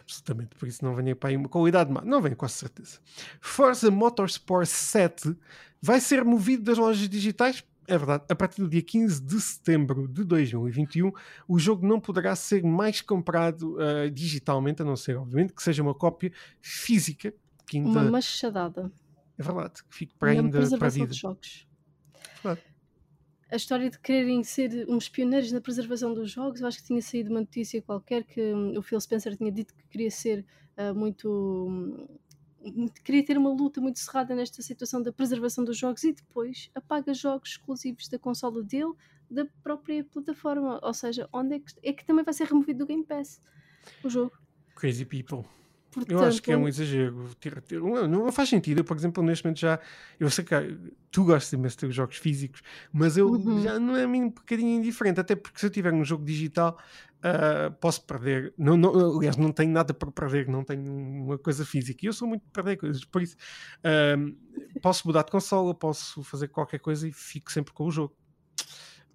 absolutamente, 0.10 0.56
por 0.56 0.68
isso 0.68 0.84
não 0.84 0.96
venha 0.96 1.16
para 1.16 1.30
aí 1.30 1.38
uma 1.38 1.48
qualidade 1.48 1.92
má. 1.92 2.02
Não 2.02 2.22
vem, 2.22 2.34
com 2.34 2.48
certeza. 2.48 3.00
Forza 3.40 3.92
Motorsport 3.92 4.68
7 4.68 5.36
vai 5.82 6.00
ser 6.00 6.20
removido 6.20 6.64
das 6.64 6.78
lojas 6.78 7.08
digitais. 7.08 7.64
É 7.90 7.98
verdade, 7.98 8.24
a 8.30 8.36
partir 8.36 8.62
do 8.62 8.70
dia 8.70 8.84
15 8.84 9.20
de 9.20 9.42
setembro 9.42 10.08
de 10.08 10.24
2021, 10.24 11.12
o 11.48 11.58
jogo 11.58 11.88
não 11.88 12.00
poderá 12.00 12.36
ser 12.36 12.64
mais 12.64 13.02
comprado 13.02 13.78
uh, 13.78 14.12
digitalmente, 14.12 14.84
a 14.84 14.86
não 14.86 14.96
ser, 14.96 15.18
obviamente, 15.18 15.54
que 15.54 15.64
seja 15.64 15.82
uma 15.82 15.96
cópia 15.96 16.32
física. 16.62 17.34
Ainda... 17.74 17.90
Uma 17.90 18.12
machadada. 18.12 18.92
É 19.40 19.42
verdade, 19.42 19.84
que 19.84 19.96
fique 19.96 20.14
para 20.20 20.30
ainda 20.30 20.78
para 20.78 20.86
a 20.86 20.90
vida. 20.92 21.12
Jogos. 21.12 21.68
Verdade. 22.44 22.62
a 23.52 23.56
história 23.56 23.90
de 23.90 23.98
quererem 23.98 24.44
ser 24.44 24.86
uns 24.88 25.10
pioneiros 25.10 25.52
na 25.52 25.60
preservação 25.60 26.14
dos 26.14 26.30
jogos. 26.30 26.62
Eu 26.62 26.68
acho 26.68 26.78
que 26.78 26.84
tinha 26.84 27.02
saído 27.02 27.32
uma 27.32 27.40
notícia 27.40 27.82
qualquer 27.82 28.24
que 28.24 28.54
hum, 28.54 28.78
o 28.78 28.84
Phil 28.84 29.02
Spencer 29.02 29.36
tinha 29.36 29.52
dito 29.52 29.74
que 29.74 29.88
queria 29.88 30.12
ser 30.12 30.46
uh, 30.78 30.94
muito. 30.94 32.08
Queria 33.04 33.24
ter 33.24 33.38
uma 33.38 33.50
luta 33.50 33.80
muito 33.80 34.00
cerrada 34.00 34.36
nesta 34.36 34.62
situação 34.62 35.02
da 35.02 35.12
preservação 35.12 35.64
dos 35.64 35.78
jogos 35.78 36.04
e 36.04 36.14
depois 36.14 36.70
apaga 36.76 37.14
jogos 37.14 37.52
exclusivos 37.52 38.08
da 38.08 38.20
consola 38.20 38.62
dele, 38.64 38.94
da 39.30 39.46
própria 39.64 40.04
plataforma. 40.04 40.80
Ou 40.84 40.94
seja, 40.94 41.30
onde 41.32 41.56
é 41.56 41.60
que, 41.60 41.74
é 41.84 41.94
que 41.94 42.06
também 42.06 42.26
vai 42.26 42.34
ser 42.34 42.48
removido 42.48 42.80
do 42.80 42.86
Game 42.86 43.06
Pass 43.06 43.42
o 44.04 44.10
jogo. 44.10 44.38
Crazy 44.76 45.06
people. 45.06 45.46
Portanto, 45.92 46.12
eu 46.12 46.24
acho 46.24 46.42
que 46.42 46.52
é 46.52 46.58
um 46.58 46.68
exagero. 46.68 47.30
Não, 48.08 48.32
faz 48.32 48.50
sentido. 48.50 48.80
Eu, 48.80 48.84
por 48.84 48.96
exemplo, 48.96 49.24
neste 49.24 49.44
momento 49.44 49.60
já. 49.60 49.80
Eu 50.20 50.30
sei 50.30 50.46
que 50.46 50.78
tu 51.10 51.24
gostas 51.24 51.52
imenso 51.54 51.76
de 51.76 51.88
ter 51.88 51.92
jogos 51.92 52.18
físicos, 52.18 52.62
mas 52.94 53.18
eu 53.18 53.30
uhum. 53.30 53.62
já 53.62 53.80
não 53.80 53.96
é 53.96 54.06
um 54.06 54.30
bocadinho 54.30 54.78
indiferente. 54.78 55.20
Até 55.20 55.36
porque 55.36 55.60
se 55.60 55.66
eu 55.66 55.70
tiver 55.70 55.92
um 55.94 56.06
jogo 56.06 56.24
digital, 56.24 56.78
uh, 57.20 57.72
posso 57.80 58.06
perder. 58.06 58.54
Não, 58.58 58.78
não, 58.78 59.18
aliás, 59.18 59.36
não 59.36 59.52
tenho 59.52 59.72
nada 59.72 59.94
para 59.94 60.12
perder, 60.12 60.48
não 60.48 60.64
tenho 60.64 60.92
uma 60.92 61.38
coisa 61.38 61.66
física. 61.66 62.06
E 62.06 62.08
eu 62.08 62.14
sou 62.14 62.28
muito 62.28 62.44
de 62.44 62.52
perder 62.52 62.78
coisas. 62.78 63.04
Por 63.04 63.22
isso, 63.22 63.36
uh, 63.80 64.80
posso 64.82 65.08
mudar 65.08 65.24
de 65.24 65.32
consola, 65.32 65.74
posso 65.74 66.24
fazer 66.24 66.50
qualquer 66.50 66.80
coisa 66.80 67.08
e 67.08 67.12
fico 67.12 67.52
sempre 67.52 67.74
com 67.74 67.86
o 67.86 67.92
jogo. 67.92 68.16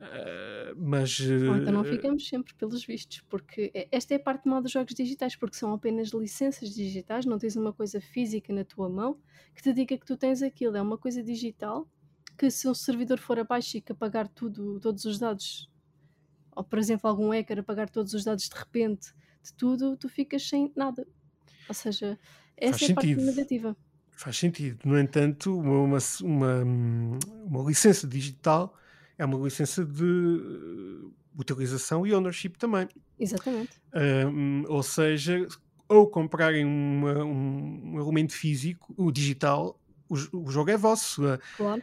Uh, 0.01 0.75
mas 0.77 1.21
então 1.21 1.73
não 1.73 1.85
ficamos 1.85 2.29
sempre 2.29 2.53
pelos 2.55 2.85
vistos, 2.85 3.23
porque 3.29 3.71
é, 3.73 3.89
esta 3.93 4.13
é 4.13 4.17
a 4.17 4.21
parte 4.21 4.49
mal 4.49 4.61
dos 4.61 4.73
jogos 4.73 4.93
digitais, 4.93 5.37
porque 5.37 5.57
são 5.57 5.73
apenas 5.73 6.09
licenças 6.09 6.75
digitais, 6.75 7.25
não 7.25 7.39
tens 7.39 7.57
uma 7.57 7.73
coisa 7.73 8.01
física 8.01 8.53
na 8.53 8.65
tua 8.65 8.89
mão 8.89 9.19
que 9.55 9.63
te 9.63 9.73
diga 9.73 9.97
que 9.97 10.05
tu 10.05 10.17
tens 10.17 10.43
aquilo, 10.43 10.77
é 10.77 10.83
uma 10.83 10.99
coisa 10.99 11.23
digital 11.23 11.89
que 12.37 12.51
se 12.51 12.69
um 12.69 12.75
servidor 12.75 13.19
for 13.19 13.39
abaixo 13.39 13.77
e 13.77 13.81
que 13.81 13.93
apagar 13.93 14.29
tudo, 14.29 14.81
todos 14.81 15.05
os 15.05 15.19
dados, 15.19 15.71
ou 16.55 16.65
por 16.65 16.79
exemplo 16.79 17.09
algum 17.09 17.31
hacker 17.31 17.61
apagar 17.61 17.89
todos 17.89 18.13
os 18.13 18.25
dados 18.25 18.49
de 18.49 18.57
repente 18.57 19.15
de 19.43 19.53
tudo, 19.55 19.97
tu 19.97 20.09
ficas 20.09 20.47
sem 20.49 20.73
nada. 20.75 21.07
Ou 21.69 21.75
seja, 21.75 22.19
essa 22.57 22.79
Faz 22.79 22.83
é 22.83 22.85
a 22.85 22.89
sentido. 22.89 23.17
parte 23.17 23.37
negativa. 23.37 23.77
Faz 24.11 24.37
sentido. 24.37 24.79
No 24.85 24.99
entanto, 24.99 25.59
uma, 25.59 25.99
uma, 26.23 26.63
uma 27.45 27.63
licença 27.69 28.07
digital 28.07 28.77
é 29.19 29.25
uma 29.25 29.39
licença 29.39 29.85
de 29.85 30.05
uh, 30.05 31.15
utilização 31.39 32.07
e 32.07 32.13
ownership 32.13 32.51
também. 32.51 32.89
Exatamente. 33.19 33.81
Um, 33.95 34.65
ou 34.69 34.83
seja, 34.83 35.47
ou 35.89 36.09
comprarem 36.09 36.65
uma, 36.65 37.25
um, 37.25 37.95
um, 37.95 38.01
elemento 38.01 38.33
físico, 38.33 38.95
o 38.97 39.11
digital, 39.13 39.81
o, 40.09 40.15
o 40.15 40.51
jogo 40.51 40.71
é 40.71 40.77
vosso. 40.77 41.23
Claro. 41.57 41.83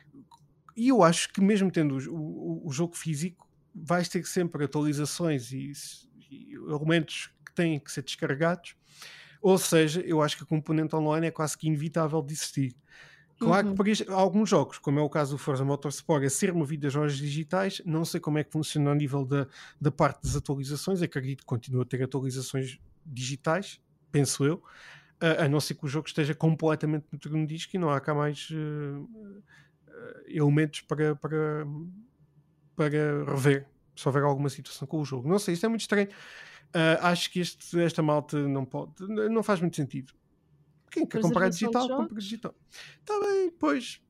E 0.75 0.89
eu 0.89 1.03
acho 1.03 1.31
que 1.31 1.41
mesmo 1.41 1.69
tendo 1.71 1.97
o, 2.09 2.15
o, 2.15 2.67
o 2.67 2.71
jogo 2.71 2.95
físico, 2.95 3.47
vais 3.73 4.09
ter 4.09 4.25
sempre 4.25 4.63
atualizações 4.65 5.51
e, 5.51 5.71
e 6.29 6.53
elementos 6.53 7.29
que 7.45 7.53
têm 7.53 7.79
que 7.79 7.91
ser 7.91 8.03
descarregados. 8.03 8.75
Ou 9.41 9.57
seja, 9.57 10.01
eu 10.01 10.21
acho 10.21 10.37
que 10.37 10.43
a 10.43 10.45
componente 10.45 10.95
online 10.95 11.27
é 11.27 11.31
quase 11.31 11.57
que 11.57 11.67
inevitável 11.67 12.21
de 12.21 12.33
existir. 12.33 12.75
Claro 13.41 13.69
uhum. 13.69 13.75
que 13.75 14.05
para 14.05 14.15
alguns 14.15 14.47
jogos, 14.47 14.77
como 14.77 14.99
é 14.99 15.01
o 15.01 15.09
caso 15.09 15.31
do 15.31 15.37
Forza 15.39 15.65
Motorsport, 15.65 16.23
a 16.23 16.29
ser 16.29 16.53
movido 16.53 16.85
a 16.85 16.89
jogos 16.91 17.17
digitais, 17.17 17.81
não 17.83 18.05
sei 18.05 18.19
como 18.19 18.37
é 18.37 18.43
que 18.43 18.51
funciona 18.51 18.91
a 18.91 18.95
nível 18.95 19.25
da, 19.25 19.47
da 19.79 19.89
parte 19.89 20.21
das 20.21 20.35
atualizações, 20.35 21.01
acredito 21.01 21.39
que 21.39 21.45
continua 21.45 21.81
a 21.81 21.85
ter 21.85 22.03
atualizações 22.03 22.79
digitais, 23.03 23.81
penso 24.11 24.45
eu, 24.45 24.61
a, 25.19 25.45
a 25.45 25.49
não 25.49 25.59
ser 25.59 25.73
que 25.73 25.83
o 25.83 25.87
jogo 25.87 26.07
esteja 26.07 26.35
completamente 26.35 27.07
no 27.31 27.47
disco 27.47 27.75
e 27.75 27.79
não 27.79 27.89
há 27.89 27.99
cá 27.99 28.13
mais 28.13 28.47
uh, 28.51 29.43
elementos 30.27 30.81
para, 30.81 31.15
para, 31.15 31.65
para 32.75 33.25
rever, 33.25 33.65
se 33.95 34.07
houver 34.07 34.21
alguma 34.21 34.49
situação 34.49 34.87
com 34.87 35.01
o 35.01 35.05
jogo. 35.05 35.27
Não 35.27 35.39
sei, 35.39 35.55
isto 35.55 35.65
é 35.65 35.69
muito 35.69 35.81
estranho. 35.81 36.09
Uh, 36.75 37.01
acho 37.01 37.31
que 37.31 37.39
este, 37.39 37.79
esta 37.81 38.03
malta 38.03 38.37
não 38.37 38.65
pode, 38.65 38.93
não 39.07 39.41
faz 39.41 39.59
muito 39.59 39.75
sentido. 39.75 40.13
Quem 40.91 41.05
quer 41.05 41.21
comprar 41.21 41.49
digital, 41.49 41.87
compra 41.87 42.19
digital. 42.19 42.53
Está 42.99 43.19
bem, 43.19 43.51
pois. 43.57 44.01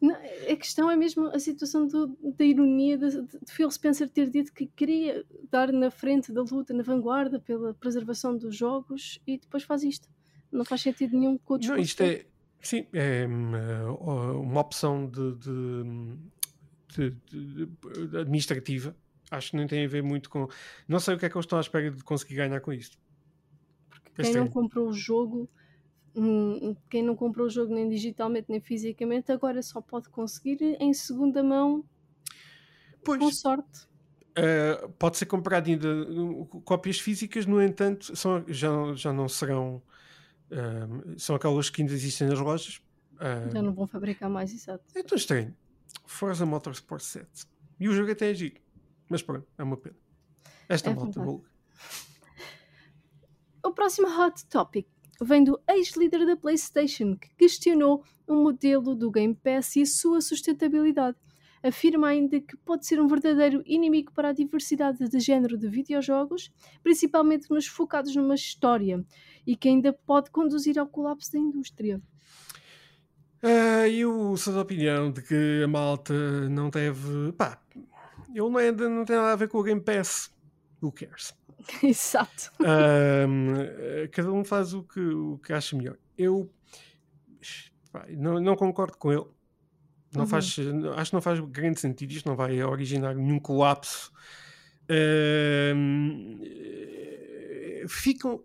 Não, 0.00 0.14
a 0.14 0.56
questão 0.56 0.90
é 0.90 0.96
mesmo 0.96 1.28
a 1.28 1.38
situação 1.38 1.86
do, 1.86 2.18
da 2.36 2.44
ironia 2.44 2.98
de, 2.98 3.22
de, 3.22 3.52
Phil 3.52 3.70
Spencer 3.70 4.08
ter 4.08 4.28
dito 4.28 4.52
que 4.52 4.66
queria 4.66 5.24
dar 5.50 5.72
na 5.72 5.90
frente 5.90 6.32
da 6.32 6.42
luta, 6.42 6.74
na 6.74 6.82
vanguarda, 6.82 7.38
pela 7.38 7.72
preservação 7.72 8.36
dos 8.36 8.54
jogos 8.54 9.18
e 9.26 9.38
depois 9.38 9.62
faz 9.62 9.82
isto. 9.82 10.08
Não 10.52 10.64
faz 10.64 10.82
sentido 10.82 11.16
nenhum 11.16 11.38
com 11.38 11.54
o 11.54 11.58
Não, 11.58 11.78
isto 11.78 12.02
é, 12.02 12.26
sim, 12.60 12.86
é 12.92 13.26
uma, 13.26 14.32
uma 14.32 14.60
opção 14.60 15.08
de, 15.08 15.34
de, 16.96 17.10
de, 17.30 18.18
administrativa. 18.18 18.94
Acho 19.30 19.52
que 19.52 19.56
não 19.56 19.66
tem 19.66 19.84
a 19.84 19.88
ver 19.88 20.02
muito 20.02 20.28
com. 20.28 20.48
Não 20.86 21.00
sei 21.00 21.14
o 21.14 21.18
que 21.18 21.26
é 21.26 21.30
que 21.30 21.36
eles 21.36 21.44
estão 21.44 21.58
à 21.58 21.60
espera 21.62 21.90
de 21.90 22.04
conseguir 22.04 22.34
ganhar 22.36 22.60
com 22.60 22.72
isto. 22.72 22.98
Quem 24.14 24.32
não 24.34 24.48
comprou 24.48 24.88
o 24.88 24.92
jogo, 24.92 25.48
hum, 26.14 26.76
quem 26.88 27.02
não 27.02 27.16
comprou 27.16 27.46
o 27.46 27.50
jogo 27.50 27.74
nem 27.74 27.88
digitalmente 27.88 28.46
nem 28.48 28.60
fisicamente, 28.60 29.32
agora 29.32 29.62
só 29.62 29.80
pode 29.80 30.08
conseguir 30.08 30.58
em 30.80 30.92
segunda 30.94 31.42
mão 31.42 31.84
pois, 33.04 33.20
com 33.20 33.30
sorte. 33.32 33.86
Uh, 34.36 34.88
pode 34.98 35.16
ser 35.16 35.26
comprado 35.26 35.68
ainda 35.68 35.88
uh, 35.88 36.46
cópias 36.64 36.98
físicas, 36.98 37.46
no 37.46 37.62
entanto, 37.62 38.16
são, 38.16 38.44
já, 38.48 38.70
já 38.94 39.12
não 39.12 39.28
serão. 39.28 39.82
Uh, 40.50 41.18
são 41.18 41.36
aquelas 41.36 41.70
que 41.70 41.82
ainda 41.82 41.92
existem 41.92 42.28
nas 42.28 42.38
lojas. 42.38 42.80
já 43.52 43.62
não 43.62 43.72
vão 43.72 43.86
fabricar 43.86 44.30
mais, 44.30 44.52
exato. 44.52 44.84
É 44.94 45.02
tão 45.02 45.16
estranho. 45.16 45.54
Forza 46.06 46.44
Motorsport 46.44 47.02
7. 47.02 47.26
E 47.80 47.88
o 47.88 47.92
jogo 47.92 48.10
até 48.10 48.30
é 48.30 48.34
giro. 48.34 48.60
Mas 49.08 49.22
pronto, 49.22 49.46
é 49.56 49.62
uma 49.62 49.76
pena. 49.76 49.96
Esta 50.68 50.90
é 50.90 50.94
malta 50.94 51.20
o 51.20 51.44
próximo 53.74 54.08
hot 54.08 54.46
topic 54.46 54.86
vem 55.20 55.44
do 55.44 55.60
ex-líder 55.68 56.24
da 56.26 56.36
PlayStation, 56.36 57.16
que 57.16 57.28
questionou 57.36 58.02
o 58.26 58.34
modelo 58.34 58.94
do 58.94 59.10
Game 59.10 59.34
Pass 59.34 59.76
e 59.76 59.82
a 59.82 59.86
sua 59.86 60.20
sustentabilidade. 60.20 61.16
Afirma 61.62 62.08
ainda 62.08 62.40
que 62.40 62.56
pode 62.58 62.86
ser 62.86 63.00
um 63.00 63.08
verdadeiro 63.08 63.62
inimigo 63.64 64.12
para 64.12 64.28
a 64.28 64.32
diversidade 64.32 65.08
de 65.08 65.18
género 65.18 65.56
de 65.56 65.66
videojogos, 65.66 66.52
principalmente 66.82 67.50
nos 67.50 67.66
focados 67.66 68.14
numa 68.14 68.34
história, 68.34 69.02
e 69.46 69.56
que 69.56 69.68
ainda 69.68 69.92
pode 69.92 70.30
conduzir 70.30 70.78
ao 70.78 70.86
colapso 70.86 71.32
da 71.32 71.38
indústria. 71.38 72.00
Uh, 73.42 73.86
eu 73.86 74.36
sou 74.36 74.54
da 74.54 74.62
opinião 74.62 75.10
de 75.10 75.22
que 75.22 75.62
a 75.62 75.68
malta 75.68 76.14
não 76.48 76.70
deve. 76.70 77.32
pá, 77.32 77.60
ele 78.28 78.40
não, 78.40 78.58
é, 78.58 78.72
não 78.72 79.04
tem 79.04 79.16
nada 79.16 79.32
a 79.32 79.36
ver 79.36 79.48
com 79.48 79.58
o 79.58 79.62
Game 79.62 79.80
Pass. 79.80 80.30
Who 80.82 80.92
cares? 80.92 81.34
Exato. 81.82 82.52
Um, 82.60 84.08
cada 84.10 84.32
um 84.32 84.44
faz 84.44 84.74
o 84.74 84.82
que, 84.82 85.00
o 85.00 85.38
que 85.38 85.52
acha 85.52 85.76
melhor. 85.76 85.96
Eu 86.16 86.50
não, 88.10 88.40
não, 88.40 88.56
concordo 88.56 88.96
com 88.96 89.12
ele. 89.12 89.26
Não 90.12 90.22
uhum. 90.22 90.26
faz, 90.26 90.56
acho 90.96 91.10
que 91.10 91.14
não 91.14 91.22
faz 91.22 91.40
grande 91.40 91.80
sentido. 91.80 92.12
Isto 92.12 92.28
não 92.28 92.36
vai 92.36 92.62
originar 92.62 93.14
nenhum 93.14 93.38
colapso. 93.38 94.12
Um, 95.76 96.40
ficam 97.88 98.42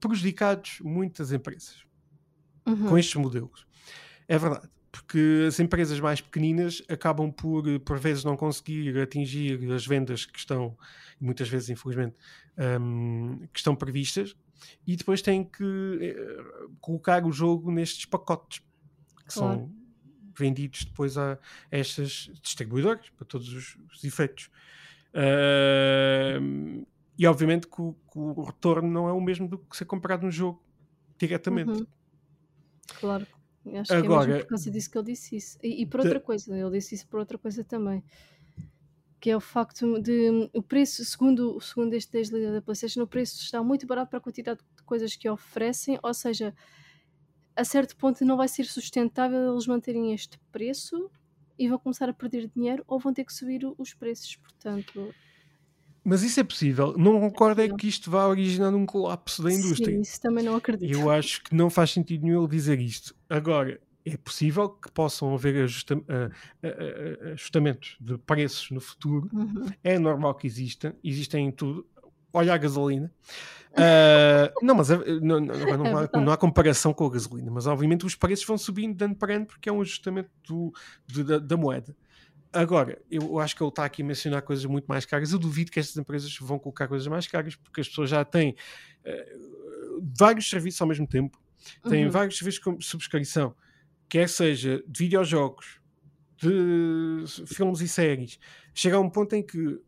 prejudicados 0.00 0.78
muitas 0.80 1.32
empresas 1.32 1.84
uhum. 2.66 2.88
com 2.88 2.98
estes 2.98 3.14
modelos. 3.16 3.66
É 4.28 4.38
verdade 4.38 4.68
porque 4.92 5.46
as 5.48 5.58
empresas 5.58 5.98
mais 5.98 6.20
pequeninas 6.20 6.82
acabam 6.86 7.32
por, 7.32 7.64
por 7.80 7.98
vezes, 7.98 8.22
não 8.24 8.36
conseguir 8.36 8.96
atingir 9.00 9.72
as 9.72 9.86
vendas 9.86 10.26
que 10.26 10.38
estão, 10.38 10.76
muitas 11.18 11.48
vezes, 11.48 11.70
infelizmente, 11.70 12.14
um, 12.58 13.46
que 13.52 13.58
estão 13.58 13.74
previstas, 13.74 14.36
e 14.86 14.96
depois 14.96 15.22
têm 15.22 15.44
que 15.44 15.64
uh, 15.64 16.70
colocar 16.80 17.24
o 17.24 17.32
jogo 17.32 17.70
nestes 17.70 18.04
pacotes, 18.04 18.60
que 19.26 19.34
claro. 19.34 19.60
são 19.60 19.72
vendidos 20.36 20.84
depois 20.84 21.18
a, 21.18 21.34
a 21.34 21.38
estas 21.70 22.30
distribuidoras, 22.42 23.10
para 23.10 23.26
todos 23.26 23.52
os, 23.52 23.76
os 23.92 24.04
efeitos. 24.04 24.50
Uh, 25.12 26.86
e 27.18 27.26
obviamente 27.26 27.66
que 27.66 27.80
o, 27.80 27.92
que 28.10 28.18
o, 28.18 28.42
retorno 28.42 28.88
não 28.88 29.08
é 29.08 29.12
o 29.12 29.20
mesmo 29.20 29.46
do 29.46 29.58
que 29.58 29.76
ser 29.76 29.84
comprado 29.84 30.22
no 30.22 30.30
jogo 30.30 30.62
diretamente. 31.18 31.70
Uhum. 31.70 31.86
Claro. 32.98 33.26
Acho 33.74 33.94
Agora, 33.94 34.24
que 34.24 34.30
é 34.30 34.34
mesmo 34.34 34.44
por 34.44 34.48
causa 34.48 34.70
disso 34.70 34.90
que 34.90 34.98
ele 34.98 35.06
disse 35.06 35.36
isso. 35.36 35.58
E, 35.62 35.82
e 35.82 35.86
por 35.86 36.00
outra 36.00 36.18
de... 36.18 36.24
coisa, 36.24 36.58
ele 36.58 36.70
disse 36.70 36.94
isso 36.94 37.06
por 37.06 37.20
outra 37.20 37.38
coisa 37.38 37.62
também. 37.62 38.02
Que 39.22 39.30
é 39.30 39.36
o 39.36 39.40
facto 39.40 40.00
de 40.02 40.50
o 40.52 40.60
preço, 40.60 41.04
segundo, 41.04 41.60
segundo 41.60 41.94
este 41.94 42.18
ex-líder 42.18 42.52
da 42.52 42.60
PlayStation, 42.60 43.02
o 43.02 43.06
preço 43.06 43.40
está 43.40 43.62
muito 43.62 43.86
barato 43.86 44.10
para 44.10 44.18
a 44.18 44.20
quantidade 44.20 44.58
de 44.76 44.82
coisas 44.82 45.14
que 45.14 45.28
oferecem, 45.30 45.96
ou 46.02 46.12
seja, 46.12 46.52
a 47.54 47.64
certo 47.64 47.96
ponto 47.96 48.24
não 48.24 48.36
vai 48.36 48.48
ser 48.48 48.64
sustentável 48.64 49.52
eles 49.52 49.68
manterem 49.68 50.12
este 50.12 50.40
preço 50.50 51.08
e 51.56 51.68
vão 51.68 51.78
começar 51.78 52.08
a 52.08 52.12
perder 52.12 52.50
dinheiro 52.52 52.82
ou 52.88 52.98
vão 52.98 53.14
ter 53.14 53.24
que 53.24 53.32
subir 53.32 53.62
os 53.78 53.94
preços. 53.94 54.34
Portanto, 54.34 55.14
mas 56.04 56.24
isso 56.24 56.40
é 56.40 56.44
possível. 56.44 56.98
Não 56.98 57.20
concordo 57.20 57.60
é, 57.60 57.66
é 57.66 57.68
que 57.68 57.86
isto 57.86 58.10
vá 58.10 58.26
originar 58.26 58.74
um 58.74 58.84
colapso 58.84 59.40
da 59.40 59.52
indústria. 59.52 59.94
Sim, 59.94 60.00
isso 60.00 60.20
também 60.20 60.44
não 60.44 60.56
acredito. 60.56 60.92
Eu 60.92 61.08
acho 61.08 61.44
que 61.44 61.54
não 61.54 61.70
faz 61.70 61.92
sentido 61.92 62.24
nenhum 62.24 62.42
ele 62.42 62.50
dizer 62.50 62.80
isto. 62.80 63.14
Agora, 63.30 63.80
é 64.04 64.16
possível 64.16 64.68
que 64.68 64.90
possam 64.90 65.34
haver 65.34 65.62
ajusta 65.62 66.02
ajustamentos 67.32 67.96
de 68.00 68.18
preços 68.18 68.70
no 68.70 68.80
futuro. 68.80 69.28
Uhum. 69.32 69.66
É 69.82 69.98
normal 69.98 70.34
que 70.34 70.46
existam, 70.46 70.94
existem 71.02 71.48
em 71.48 71.52
tudo. 71.52 71.86
Olha 72.32 72.54
a 72.54 72.58
gasolina. 72.58 73.12
Uh, 73.72 74.52
não, 74.62 74.74
mas 74.74 74.90
é, 74.90 74.96
não, 75.20 75.40
não, 75.40 75.40
não, 75.40 75.98
há, 75.98 76.20
não, 76.20 76.32
há, 76.32 76.36
comparação 76.36 76.92
com 76.92 77.06
a 77.06 77.10
gasolina, 77.10 77.50
mas 77.50 77.66
obviamente 77.66 78.04
os 78.04 78.14
preços 78.14 78.44
vão 78.44 78.58
subindo 78.58 78.96
de 78.96 79.04
ano 79.04 79.14
para 79.14 79.36
ano 79.36 79.46
porque 79.46 79.68
é 79.68 79.72
um 79.72 79.80
ajustamento 79.80 80.30
do, 80.46 80.72
do, 81.06 81.24
da, 81.24 81.38
da, 81.38 81.56
moeda. 81.56 81.96
Agora, 82.52 83.00
eu 83.10 83.38
acho 83.38 83.56
que 83.56 83.62
ele 83.62 83.70
está 83.70 83.84
aqui 83.84 84.02
a 84.02 84.04
mencionar 84.04 84.42
coisas 84.42 84.64
muito 84.66 84.84
mais 84.84 85.06
caras. 85.06 85.32
Eu 85.32 85.38
duvido 85.38 85.70
que 85.70 85.80
estas 85.80 85.96
empresas 85.96 86.36
vão 86.38 86.58
colocar 86.58 86.86
coisas 86.86 87.06
mais 87.06 87.26
caras 87.26 87.56
porque 87.56 87.80
as 87.80 87.88
pessoas 87.88 88.10
já 88.10 88.24
têm 88.24 88.56
uh, 89.06 90.02
vários 90.18 90.50
serviços 90.50 90.80
ao 90.82 90.88
mesmo 90.88 91.06
tempo, 91.06 91.38
têm 91.88 92.04
uhum. 92.04 92.10
vários 92.10 92.36
serviços 92.36 92.78
de 92.78 92.84
subscrição 92.84 93.54
quer 94.12 94.28
seja 94.28 94.84
de 94.86 95.04
videojogos, 95.04 95.80
de 96.36 97.24
filmes 97.46 97.80
e 97.80 97.88
séries, 97.88 98.38
chega 98.74 98.96
a 98.96 99.00
um 99.00 99.08
ponto 99.08 99.34
em 99.34 99.42
que, 99.42 99.80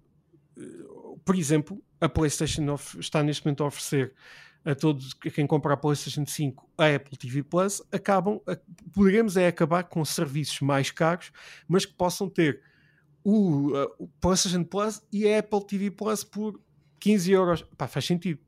eh, 0.57 0.63
por 1.23 1.37
exemplo, 1.37 1.85
a 2.01 2.09
PlayStation 2.09 2.75
está 2.99 3.23
neste 3.23 3.45
momento 3.45 3.63
a 3.63 3.67
oferecer 3.67 4.15
a 4.65 4.75
todos 4.75 5.15
a 5.27 5.31
quem 5.31 5.47
compra 5.47 5.75
a 5.75 5.77
PlayStation 5.77 6.25
5 6.25 6.71
a 6.79 6.95
Apple 6.95 7.19
TV 7.19 7.43
Plus, 7.43 7.83
acabam, 7.93 8.41
poderemos 8.95 9.37
é 9.37 9.47
acabar 9.47 9.83
com 9.85 10.03
serviços 10.07 10.59
mais 10.63 10.91
caros, 10.91 11.31
mas 11.69 11.85
que 11.85 11.93
possam 11.93 12.27
ter 12.27 12.63
o, 13.23 13.73
o 13.99 14.09
PlayStation 14.23 14.65
Plus 14.65 15.03
e 15.13 15.29
a 15.29 15.41
Apple 15.41 15.67
TV 15.67 15.91
Plus 15.91 16.25
por 16.25 16.59
15 16.99 17.31
euros. 17.31 17.63
Pá, 17.77 17.87
faz 17.87 18.07
sentido. 18.07 18.41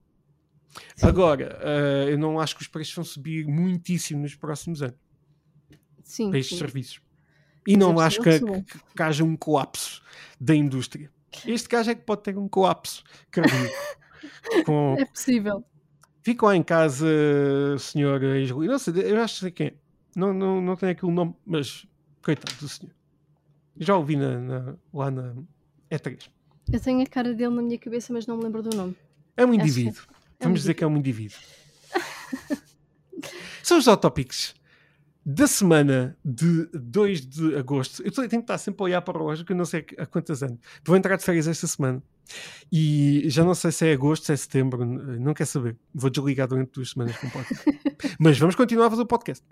Sim. 0.97 1.07
Agora, 1.07 1.59
uh, 1.63 2.09
eu 2.09 2.19
não 2.19 2.41
acho 2.41 2.57
que 2.57 2.63
os 2.63 2.69
preços 2.69 2.95
vão 2.95 3.05
subir 3.05 3.47
muitíssimo 3.47 4.23
nos 4.23 4.35
próximos 4.35 4.81
anos 4.81 5.06
sim, 6.07 6.31
para 6.31 6.39
estes 6.39 6.57
sim. 6.57 6.65
serviços. 6.65 7.01
E 7.67 7.77
não 7.77 7.99
acho 7.99 8.23
que, 8.23 8.39
que, 8.39 8.79
que, 8.95 9.03
haja 9.03 9.25
um 9.25 9.37
colapso 9.37 10.01
da 10.41 10.55
indústria. 10.55 11.11
Este 11.45 11.69
caso 11.69 11.91
é 11.91 11.95
que 11.95 12.03
pode 12.03 12.23
ter 12.23 12.39
um 12.39 12.49
colapso 12.49 13.03
cardíaco. 13.31 13.75
com... 14.65 14.97
É 14.99 15.05
possível. 15.05 15.65
Fica 16.23 16.47
lá 16.47 16.57
em 16.57 16.63
casa, 16.63 17.07
senhor 17.79 18.23
Isli. 18.23 18.69
Não 18.69 18.79
sei, 18.79 18.95
eu 18.97 19.21
acho 19.21 19.35
que 19.35 19.41
sei 19.41 19.51
quem 19.51 19.67
é. 19.67 19.75
Não, 20.15 20.33
não, 20.33 20.63
não 20.63 20.77
tenho 20.77 20.93
aqui 20.93 21.05
o 21.05 21.11
nome, 21.11 21.35
mas 21.45 21.87
coitado 22.23 22.57
do 22.57 22.69
senhor. 22.69 22.95
Já 23.79 23.97
ouvi 23.97 24.17
na, 24.17 24.39
na, 24.39 24.75
lá 24.95 25.11
na 25.11 25.35
E3. 25.91 26.31
Eu 26.73 26.81
tenho 26.81 27.03
a 27.03 27.07
cara 27.07 27.35
dele 27.35 27.55
na 27.55 27.63
minha 27.63 27.79
cabeça, 27.79 28.13
mas 28.13 28.27
não 28.27 28.37
me 28.37 28.45
lembro 28.45 28.63
do 28.63 28.75
nome. 28.75 28.97
É 29.37 29.45
um 29.45 29.53
indivíduo. 29.53 30.03
É 30.41 30.45
Vamos 30.45 30.61
um 30.61 30.63
dizer 30.63 30.73
indivíduo. 30.73 30.75
que 30.75 30.85
é 30.85 30.87
um 30.87 30.97
indivíduo. 30.97 31.39
São 33.63 33.79
os 33.79 33.87
autópicos 33.87 34.55
da 35.29 35.49
semana 35.49 36.17
de 36.25 36.69
2 36.73 37.27
de 37.27 37.57
agosto. 37.57 38.01
Eu 38.05 38.13
tenho 38.13 38.29
que 38.29 38.37
estar 38.37 38.59
sempre 38.59 38.81
a 38.83 38.85
olhar 38.85 39.03
para 39.03 39.19
o 39.19 39.23
relógio, 39.23 39.45
que 39.45 39.51
eu 39.51 39.57
não 39.57 39.65
sei 39.65 39.85
há 39.99 40.07
quantos 40.07 40.41
anos. 40.41 40.61
Vou 40.85 40.97
entrar 40.97 41.17
de 41.17 41.25
férias 41.25 41.49
esta 41.49 41.67
semana. 41.67 42.01
E 42.71 43.25
já 43.27 43.43
não 43.43 43.53
sei 43.53 43.73
se 43.73 43.89
é 43.89 43.93
agosto, 43.93 44.27
se 44.27 44.33
é 44.33 44.37
setembro, 44.37 44.85
não 44.85 45.35
quer 45.35 45.47
saber. 45.47 45.77
Vou 45.93 46.11
desligar 46.11 46.47
durante 46.47 46.71
duas 46.71 46.91
semanas 46.91 47.17
com 47.17 47.27
o 47.27 47.31
podcast. 47.33 47.65
Mas 48.21 48.39
vamos 48.39 48.55
continuar 48.55 48.87
a 48.87 48.91
fazer 48.91 49.03
o 49.03 49.07
podcast. 49.07 49.45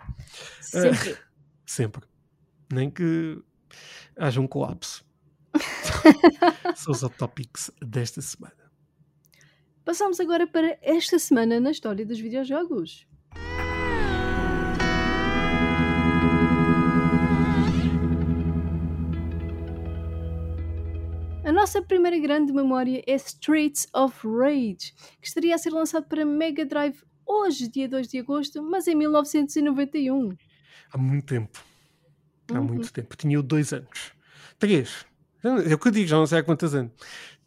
Sempre. 0.61 1.11
Uh, 1.11 1.17
sempre. 1.65 2.01
Nem 2.71 2.89
que 2.89 3.37
haja 4.17 4.39
um 4.39 4.47
colapso. 4.47 5.05
São 6.75 6.93
os 6.93 7.01
topics 7.17 7.69
desta 7.81 8.21
semana. 8.21 8.71
Passamos 9.83 10.21
agora 10.21 10.47
para 10.47 10.77
esta 10.81 11.19
semana 11.19 11.59
na 11.59 11.71
história 11.71 12.05
dos 12.05 12.19
videojogos. 12.19 13.05
Nossa 21.55 21.81
primeira 21.81 22.19
grande 22.19 22.51
memória 22.51 23.01
é 23.07 23.15
Streets 23.15 23.87
of 23.93 24.27
Rage, 24.27 24.93
que 25.21 25.27
estaria 25.27 25.55
a 25.55 25.57
ser 25.57 25.69
lançado 25.71 26.05
para 26.05 26.25
Mega 26.25 26.65
Drive 26.65 27.01
hoje, 27.25 27.69
dia 27.69 27.87
2 27.87 28.09
de 28.09 28.19
agosto, 28.19 28.61
mas 28.61 28.87
em 28.87 28.95
1991. 28.95 30.35
Há 30.91 30.97
muito 30.97 31.25
tempo. 31.25 31.63
Há 32.53 32.59
uhum. 32.59 32.65
muito 32.65 32.91
tempo. 32.91 33.15
Tinha 33.15 33.41
dois 33.41 33.71
anos. 33.71 34.11
Três. 34.59 35.05
É 35.43 35.73
o 35.73 35.79
que 35.79 35.87
eu 35.87 35.91
digo, 35.91 36.07
já 36.07 36.17
não 36.17 36.27
sei 36.27 36.39
há 36.39 36.43
quantos 36.43 36.75
anos. 36.75 36.91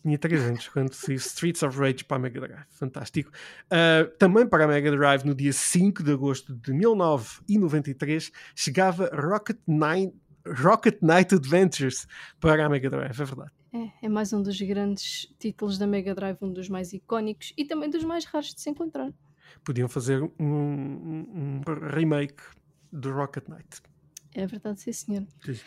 Tinha 0.02 0.16
três 0.16 0.40
anos 0.42 0.68
quando 0.68 0.94
saiu 0.94 1.16
Streets 1.16 1.62
of 1.62 1.78
Rage 1.78 2.04
para 2.04 2.16
a 2.16 2.20
Mega 2.20 2.40
Drive. 2.40 2.66
Fantástico. 2.70 3.30
Uh, 3.66 4.08
também 4.16 4.46
para 4.46 4.64
a 4.64 4.68
Mega 4.68 4.90
Drive, 4.90 5.24
no 5.24 5.34
dia 5.34 5.52
5 5.52 6.02
de 6.02 6.12
agosto 6.12 6.54
de 6.54 6.72
1993, 6.72 8.32
chegava 8.54 9.10
Rocket, 9.12 9.58
Nine, 9.66 10.14
Rocket 10.46 10.98
Knight 11.02 11.34
Adventures 11.34 12.06
para 12.40 12.64
a 12.64 12.68
Mega 12.68 12.88
Drive, 12.88 13.20
é 13.20 13.24
verdade. 13.24 13.57
É, 13.72 14.06
é 14.06 14.08
mais 14.08 14.32
um 14.32 14.42
dos 14.42 14.60
grandes 14.60 15.32
títulos 15.38 15.76
da 15.78 15.86
Mega 15.86 16.14
Drive, 16.14 16.38
um 16.40 16.52
dos 16.52 16.68
mais 16.68 16.92
icónicos 16.92 17.52
e 17.56 17.64
também 17.64 17.90
dos 17.90 18.04
mais 18.04 18.24
raros 18.24 18.54
de 18.54 18.60
se 18.60 18.70
encontrar. 18.70 19.12
Podiam 19.64 19.88
fazer 19.88 20.22
um, 20.22 20.30
um, 20.40 21.26
um 21.34 21.62
remake 21.90 22.42
do 22.92 23.12
Rocket 23.12 23.48
Knight. 23.48 23.82
É 24.34 24.46
verdade, 24.46 24.80
sim, 24.80 24.92
senhor. 24.92 25.26
Sim. 25.44 25.58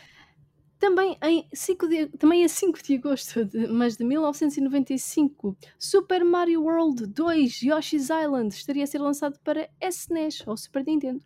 Também, 0.79 1.15
em 1.21 1.47
5 1.53 1.87
de, 1.87 2.07
também 2.17 2.43
a 2.43 2.49
5 2.49 2.81
de 2.81 2.95
agosto, 2.95 3.45
de, 3.45 3.67
mas 3.67 3.97
de 3.97 4.03
1995, 4.03 5.55
Super 5.77 6.25
Mario 6.25 6.63
World 6.63 7.05
2 7.05 7.61
Yoshi's 7.61 8.09
Island 8.09 8.51
estaria 8.51 8.83
a 8.83 8.87
ser 8.87 8.97
lançado 8.97 9.39
para 9.43 9.69
SNES 9.79 10.43
ou 10.47 10.57
Super 10.57 10.83
Nintendo. 10.83 11.23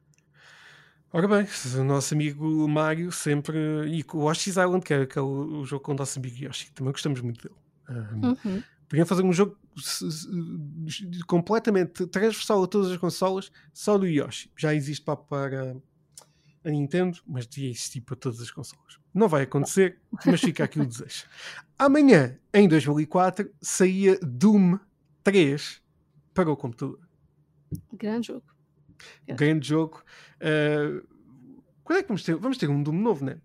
Ora 1.11 1.27
bem, 1.27 1.47
o 1.79 1.83
nosso 1.83 2.13
amigo 2.13 2.67
Mario 2.67 3.11
sempre. 3.11 3.57
E 3.87 4.03
o 4.13 4.29
Yoshi's 4.29 4.57
Island, 4.57 4.83
que 4.83 4.93
é, 4.93 5.05
que 5.05 5.17
é 5.17 5.21
o, 5.21 5.61
o, 5.61 5.65
jogo 5.65 5.83
com 5.83 5.93
o 5.93 5.95
nosso 5.95 6.19
amigo 6.19 6.35
Yoshi, 6.35 6.71
também 6.71 6.91
gostamos 6.91 7.21
muito 7.21 7.41
dele. 7.41 7.55
Um, 7.89 8.27
uhum. 8.27 8.63
Podiam 8.89 9.05
fazer 9.05 9.23
um 9.23 9.33
jogo 9.33 9.57
completamente 11.25 12.05
transversal 12.07 12.63
a 12.63 12.67
todas 12.67 12.91
as 12.91 12.97
consolas, 12.97 13.51
só 13.73 13.97
do 13.97 14.05
Yoshi. 14.05 14.51
Já 14.57 14.73
existe 14.73 15.03
para, 15.03 15.15
para 15.15 15.77
a 16.63 16.69
Nintendo, 16.69 17.17
mas 17.25 17.47
devia 17.47 17.69
existir 17.69 18.01
para 18.01 18.15
todas 18.15 18.41
as 18.41 18.51
consolas. 18.51 18.99
Não 19.13 19.29
vai 19.29 19.43
acontecer, 19.43 19.99
mas 20.25 20.41
fica 20.41 20.65
aqui 20.65 20.79
o 20.79 20.85
desejo. 20.85 21.25
Amanhã, 21.79 22.37
em 22.53 22.67
2004, 22.67 23.49
saía 23.61 24.19
Doom 24.21 24.77
3 25.23 25.81
para 26.33 26.51
o 26.51 26.57
computador. 26.57 26.99
Grande 27.93 28.27
jogo. 28.27 28.54
Grande 29.27 29.67
jogo. 29.67 30.03
Uh, 30.37 31.05
quando 31.83 31.99
é 31.99 32.01
que 32.01 32.07
vamos 32.07 32.23
ter? 32.23 32.35
Vamos 32.35 32.57
ter 32.57 32.69
um 32.69 32.81
Doom 32.81 32.99
novo, 32.99 33.25
né? 33.25 33.37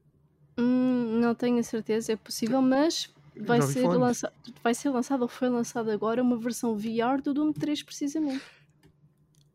Hum, 0.58 1.20
não 1.20 1.34
tenho 1.34 1.58
a 1.58 1.62
certeza, 1.62 2.12
é 2.12 2.16
possível, 2.16 2.60
mas 2.60 3.12
vai 3.36 3.62
ser, 3.62 3.86
lançado, 3.86 4.32
vai 4.62 4.74
ser 4.74 4.90
lançado 4.90 5.22
ou 5.22 5.28
foi 5.28 5.48
lançado 5.48 5.90
agora 5.90 6.22
uma 6.22 6.36
versão 6.36 6.76
VR 6.76 7.22
do 7.22 7.32
Doom 7.32 7.52
3, 7.52 7.82
precisamente. 7.82 8.42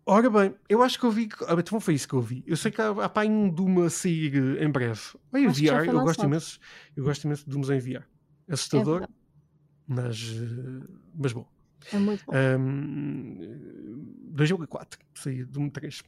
Ora 0.08 0.30
bem, 0.30 0.56
eu 0.70 0.84
acho 0.84 1.00
que 1.00 1.06
eu 1.06 1.12
vi. 1.12 1.28
Ah, 1.48 1.56
então 1.58 1.80
foi 1.80 1.96
isso 1.96 2.08
que 2.08 2.14
eu 2.14 2.22
vi. 2.22 2.44
Eu 2.46 2.56
sei 2.56 2.72
que 2.72 2.80
há, 2.80 2.90
há 2.90 3.10
pá, 3.10 3.26
um 3.26 3.50
Doom 3.50 3.84
a 3.84 3.90
sair 3.90 4.62
em 4.62 4.70
breve. 4.70 5.02
Olha, 5.34 5.50
VR, 5.50 5.88
eu 5.88 6.02
gosto 6.02 6.26
imenso. 6.26 6.60
Eu 6.96 7.04
gosto 7.04 7.24
imenso 7.24 7.44
de 7.44 7.50
Dooms 7.50 7.70
em 7.72 7.80
VR. 7.80 8.04
Assustador, 8.48 9.04
é 9.04 9.08
mas, 9.88 10.36
eh, 10.36 10.88
mas 11.16 11.34
bom. 11.34 11.48
É 11.92 11.98
muito 11.98 12.26
bom. 12.26 12.34
Um, 12.36 14.26
2004, 14.32 15.00
saiu 15.14 15.46
Doom 15.46 15.70
3. 15.70 16.04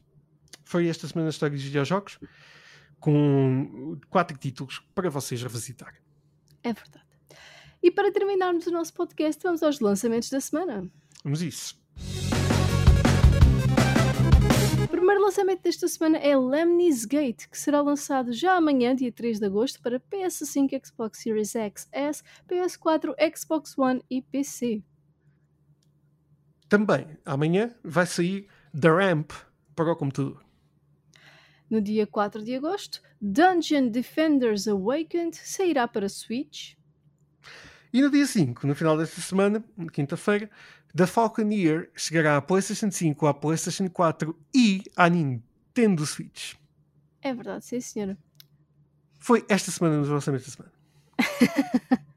Foi 0.64 0.86
esta 0.86 1.06
semana 1.08 1.26
na 1.26 1.30
história 1.30 1.54
dos 1.56 1.64
videojogos 1.64 2.18
com 3.00 3.98
quatro 4.10 4.36
títulos 4.36 4.82
para 4.94 5.08
vocês 5.08 5.42
revisitar. 5.42 5.94
É 6.62 6.72
verdade. 6.72 7.06
E 7.82 7.90
para 7.90 8.12
terminarmos 8.12 8.66
o 8.66 8.72
nosso 8.72 8.92
podcast, 8.92 9.42
vamos 9.42 9.62
aos 9.62 9.80
lançamentos 9.80 10.30
da 10.30 10.40
semana. 10.40 10.90
Vamos 11.22 11.42
isso. 11.42 11.80
O 14.82 14.88
primeiro 14.88 15.22
lançamento 15.22 15.62
desta 15.62 15.86
semana 15.86 16.18
é 16.18 16.36
Lemnis 16.36 17.04
Gate, 17.04 17.46
que 17.46 17.58
será 17.58 17.80
lançado 17.80 18.32
já 18.32 18.56
amanhã, 18.56 18.94
dia 18.96 19.12
3 19.12 19.38
de 19.38 19.46
agosto, 19.46 19.80
para 19.80 20.00
PS5, 20.00 20.86
Xbox 20.86 21.18
Series 21.20 21.54
X, 21.54 21.88
S, 21.92 22.22
PS4, 22.48 23.14
Xbox 23.36 23.78
One 23.78 24.02
e 24.10 24.20
PC. 24.20 24.82
Também, 26.68 27.06
amanhã 27.24 27.74
vai 27.82 28.06
sair 28.06 28.46
The 28.78 28.88
Ramp 28.88 29.32
para 29.74 29.90
o 29.90 29.96
computador. 29.96 30.44
No 31.70 31.80
dia 31.80 32.06
4 32.06 32.42
de 32.44 32.54
agosto, 32.54 33.00
Dungeon 33.20 33.88
Defenders 33.88 34.66
Awakened 34.68 35.36
sairá 35.36 35.86
para 35.88 36.08
Switch. 36.08 36.74
E 37.92 38.02
no 38.02 38.10
dia 38.10 38.26
5, 38.26 38.66
no 38.66 38.74
final 38.74 38.96
desta 38.98 39.20
semana, 39.20 39.64
quinta-feira, 39.92 40.50
The 40.94 41.06
Falconeer 41.06 41.90
chegará 41.94 42.36
à 42.36 42.42
PlayStation 42.42 42.90
5, 42.90 43.26
à 43.26 43.34
PlayStation 43.34 43.88
4 43.88 44.38
e 44.54 44.82
à 44.96 45.08
Nintendo 45.08 46.04
Switch. 46.04 46.54
É 47.22 47.34
verdade, 47.34 47.64
sim, 47.64 47.80
senhora. 47.80 48.16
Foi 49.18 49.44
esta 49.48 49.70
semana 49.70 49.98
nos 49.98 50.08
lançamentos 50.08 50.46
da 50.46 50.52
semana. 50.52 50.72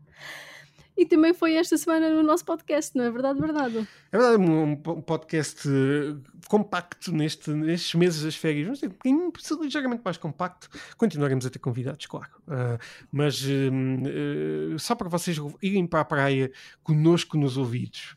E 1.02 1.06
também 1.08 1.34
foi 1.34 1.56
esta 1.56 1.76
semana 1.80 2.12
no 2.12 2.22
nosso 2.22 2.46
podcast, 2.46 2.96
não 2.96 3.04
é 3.04 3.10
verdade? 3.10 3.40
Verdade. 3.40 3.88
É 4.12 4.18
verdade, 4.20 4.44
um, 4.44 4.74
um 4.74 5.02
podcast 5.02 5.68
uh, 5.68 6.22
compacto 6.48 7.12
neste, 7.12 7.50
nestes 7.50 7.96
meses 7.96 8.22
das 8.22 8.36
férias. 8.36 8.80
Ter 8.80 8.92
um 9.08 9.32
ligeiramente 9.64 10.04
mais 10.06 10.18
compacto. 10.18 10.70
Continuaremos 10.96 11.44
a 11.44 11.50
ter 11.50 11.58
convidados, 11.58 12.06
claro. 12.06 12.30
Uh, 12.48 12.78
mas 13.12 13.42
uh, 13.44 14.78
só 14.78 14.94
para 14.94 15.10
vocês 15.10 15.38
irem 15.60 15.88
para 15.88 16.02
a 16.02 16.06
praia 16.06 16.52
conosco 16.84 17.36
nos 17.36 17.58
ouvidos. 17.58 18.16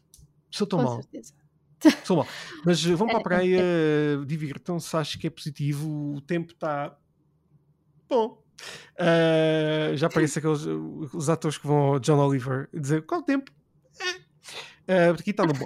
Sou 0.50 0.66
tão 0.66 0.80
Com 0.80 0.84
mal. 0.84 0.96
certeza. 0.96 1.32
Sou 2.04 2.18
mal. 2.18 2.28
Mas 2.66 2.84
uh, 2.84 2.94
vão 2.98 3.06
para 3.06 3.16
a 3.16 3.22
praia, 3.24 3.62
uh, 3.62 4.26
divirtam-se, 4.26 4.94
acho 4.94 5.18
que 5.18 5.26
é 5.26 5.30
positivo. 5.30 6.16
O 6.16 6.20
tempo 6.20 6.52
está 6.52 6.94
bom. 8.10 8.43
Uh, 8.94 9.96
já 9.96 10.08
parece 10.08 10.38
aqueles 10.38 10.64
os 11.12 11.28
atores 11.28 11.58
que 11.58 11.66
vão 11.66 11.76
ao 11.76 11.98
John 11.98 12.18
Oliver 12.18 12.68
dizer 12.72 13.02
qual 13.02 13.20
o 13.20 13.24
tempo? 13.24 13.50
É. 14.00 14.24
Uh, 14.86 15.14
aqui 15.18 15.30
está 15.30 15.46
no 15.46 15.54
bom. 15.54 15.64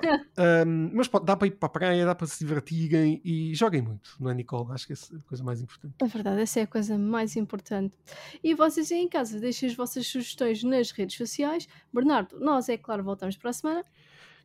Um, 0.66 0.90
mas 0.94 1.08
pode, 1.08 1.26
dá 1.26 1.36
para 1.36 1.48
ir 1.48 1.52
para 1.52 1.66
a 1.66 1.70
praia, 1.70 2.06
dá 2.06 2.14
para 2.14 2.26
se 2.26 2.38
divertirem 2.38 3.20
e 3.24 3.52
joguem 3.54 3.82
muito, 3.82 4.16
não 4.20 4.30
é, 4.30 4.34
Nicole? 4.34 4.72
Acho 4.72 4.86
que 4.86 4.92
essa 4.92 5.12
é 5.12 5.18
a 5.18 5.22
coisa 5.22 5.42
mais 5.42 5.60
importante. 5.60 5.94
É 6.00 6.06
verdade, 6.06 6.40
essa 6.40 6.60
é 6.60 6.62
a 6.62 6.66
coisa 6.66 6.96
mais 6.96 7.36
importante. 7.36 7.94
E 8.42 8.54
vocês 8.54 8.92
aí 8.92 8.98
em 8.98 9.08
casa, 9.08 9.40
deixem 9.40 9.68
as 9.68 9.74
vossas 9.74 10.06
sugestões 10.06 10.62
nas 10.62 10.92
redes 10.92 11.16
sociais. 11.16 11.66
Bernardo, 11.92 12.38
nós, 12.38 12.68
é 12.68 12.76
claro, 12.76 13.02
voltamos 13.02 13.36
para 13.36 13.50
a 13.50 13.52
semana. 13.52 13.84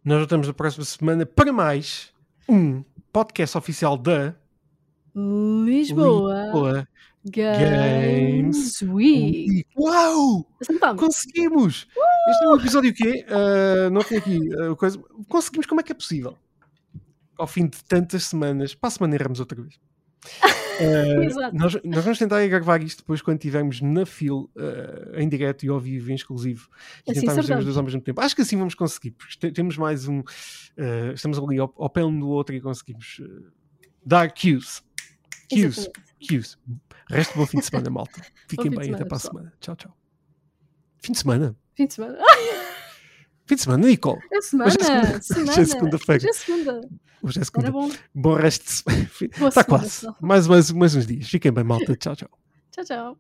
Nós 0.04 0.18
voltamos 0.18 0.48
na 0.48 0.54
próxima 0.54 0.84
semana 0.86 1.26
para 1.26 1.54
mais 1.54 2.12
um 2.50 2.84
podcast 3.12 3.56
oficial 3.58 3.96
da 3.96 4.36
Lisboa, 5.16 6.46
Lisboa 6.46 6.88
Games 7.26 8.82
Week. 8.82 9.50
Week. 9.50 9.66
Uau! 9.78 10.46
Vamos. 10.80 11.00
Conseguimos! 11.00 11.88
Este 12.30 12.44
é 12.44 12.48
um 12.48 12.56
episódio 12.58 12.94
que 12.94 13.26
é, 13.28 13.90
não 13.90 14.04
tem 14.04 14.18
aqui 14.18 14.40
uh, 14.56 14.76
coisa. 14.76 15.00
Conseguimos, 15.30 15.66
como 15.66 15.82
é 15.82 15.84
que 15.84 15.92
é 15.92 15.96
possível? 15.96 16.38
Ao 17.38 17.48
fim 17.48 17.68
de 17.68 17.84
tantas 17.86 18.26
semanas, 18.26 18.76
para 18.76 18.90
a 18.90 18.92
semana 18.92 19.16
erramos 19.16 19.40
outra 19.40 19.62
vez. 19.62 19.76
Uh, 20.80 21.24
Exato. 21.24 21.56
nós, 21.56 21.78
nós 21.84 22.04
vamos 22.04 22.20
tentar 22.20 22.46
gravar 22.48 22.82
isto 22.82 23.00
depois 23.00 23.22
quando 23.22 23.38
estivermos 23.38 23.82
na 23.82 24.06
fila 24.06 24.42
uh, 24.42 25.16
em 25.16 25.28
direto 25.28 25.66
e 25.66 25.70
ao 25.70 25.80
vivo 25.80 26.12
em 26.12 26.16
exclusivo 26.16 26.70
e 27.06 27.12
Assim 27.12 27.22
tentarmos 27.22 27.46
ver 27.48 27.58
os 27.60 27.66
dois 27.66 27.78
ao 27.78 27.84
mesmo 27.84 28.02
tempo. 28.02 28.22
Acho 28.22 28.36
que 28.36 28.42
assim 28.42 28.58
vamos 28.58 28.76
conseguir, 28.76 29.12
porque 29.12 29.38
te- 29.38 29.52
temos 29.52 29.78
mais 29.78 30.08
um. 30.08 30.20
uh, 30.20 31.14
estamos 31.14 31.38
ali 31.38 31.60
ao, 31.60 31.74
ao 31.78 31.90
pé 31.90 32.04
um 32.04 32.18
do 32.18 32.28
outro 32.28 32.56
e 32.56 32.62
conseguimos 32.62 33.20
uh, 33.20 33.52
dar 34.06 34.32
cues. 34.32 34.84
Cues. 35.50 35.78
Exatamente. 35.78 36.13
Cues. 36.28 36.58
Resto 37.10 37.38
bom 37.38 37.46
fim 37.46 37.60
de 37.60 37.66
semana, 37.66 37.90
malta. 37.92 38.22
Fiquem 38.48 38.70
bem, 38.72 38.84
semana, 38.84 38.96
até 38.98 39.06
para 39.06 39.18
a 39.18 39.20
semana. 39.20 39.54
Tchau, 39.60 39.76
tchau. 39.76 39.98
Fim 41.00 41.12
de 41.14 41.20
semana? 41.20 41.56
Fim 41.76 41.86
de 41.88 41.94
semana. 41.94 42.18
Fim 43.46 43.56
de 43.56 43.62
semana, 43.62 43.86
Nicole. 43.88 44.22
É 44.32 44.42
semana. 44.42 44.70
Hoje 44.70 44.78
é 44.80 44.84
segunda- 44.86 45.22
semana. 45.22 45.52
hoje 45.52 45.62
é 45.62 45.66
segunda-feira. 45.66 46.24
Hoje 46.24 46.30
é 46.30 46.34
segunda. 46.34 46.90
Hoje 47.22 47.40
é 47.40 47.44
segunda. 47.44 47.72
bom. 47.72 47.92
Bom 48.16 48.34
resto 48.36 48.64
de 48.66 48.72
semana. 48.72 49.10
Boa 49.38 49.50
Está 49.50 49.64
quase. 49.66 50.08
Mais, 50.22 50.48
mais, 50.48 50.72
mais 50.72 50.96
uns 50.96 51.06
dias. 51.06 51.28
Fiquem 51.30 51.52
bem, 51.52 51.64
malta. 51.64 51.94
Tchau, 51.96 52.16
tchau. 52.16 52.30
Tchau, 52.72 52.86
tchau. 52.86 53.18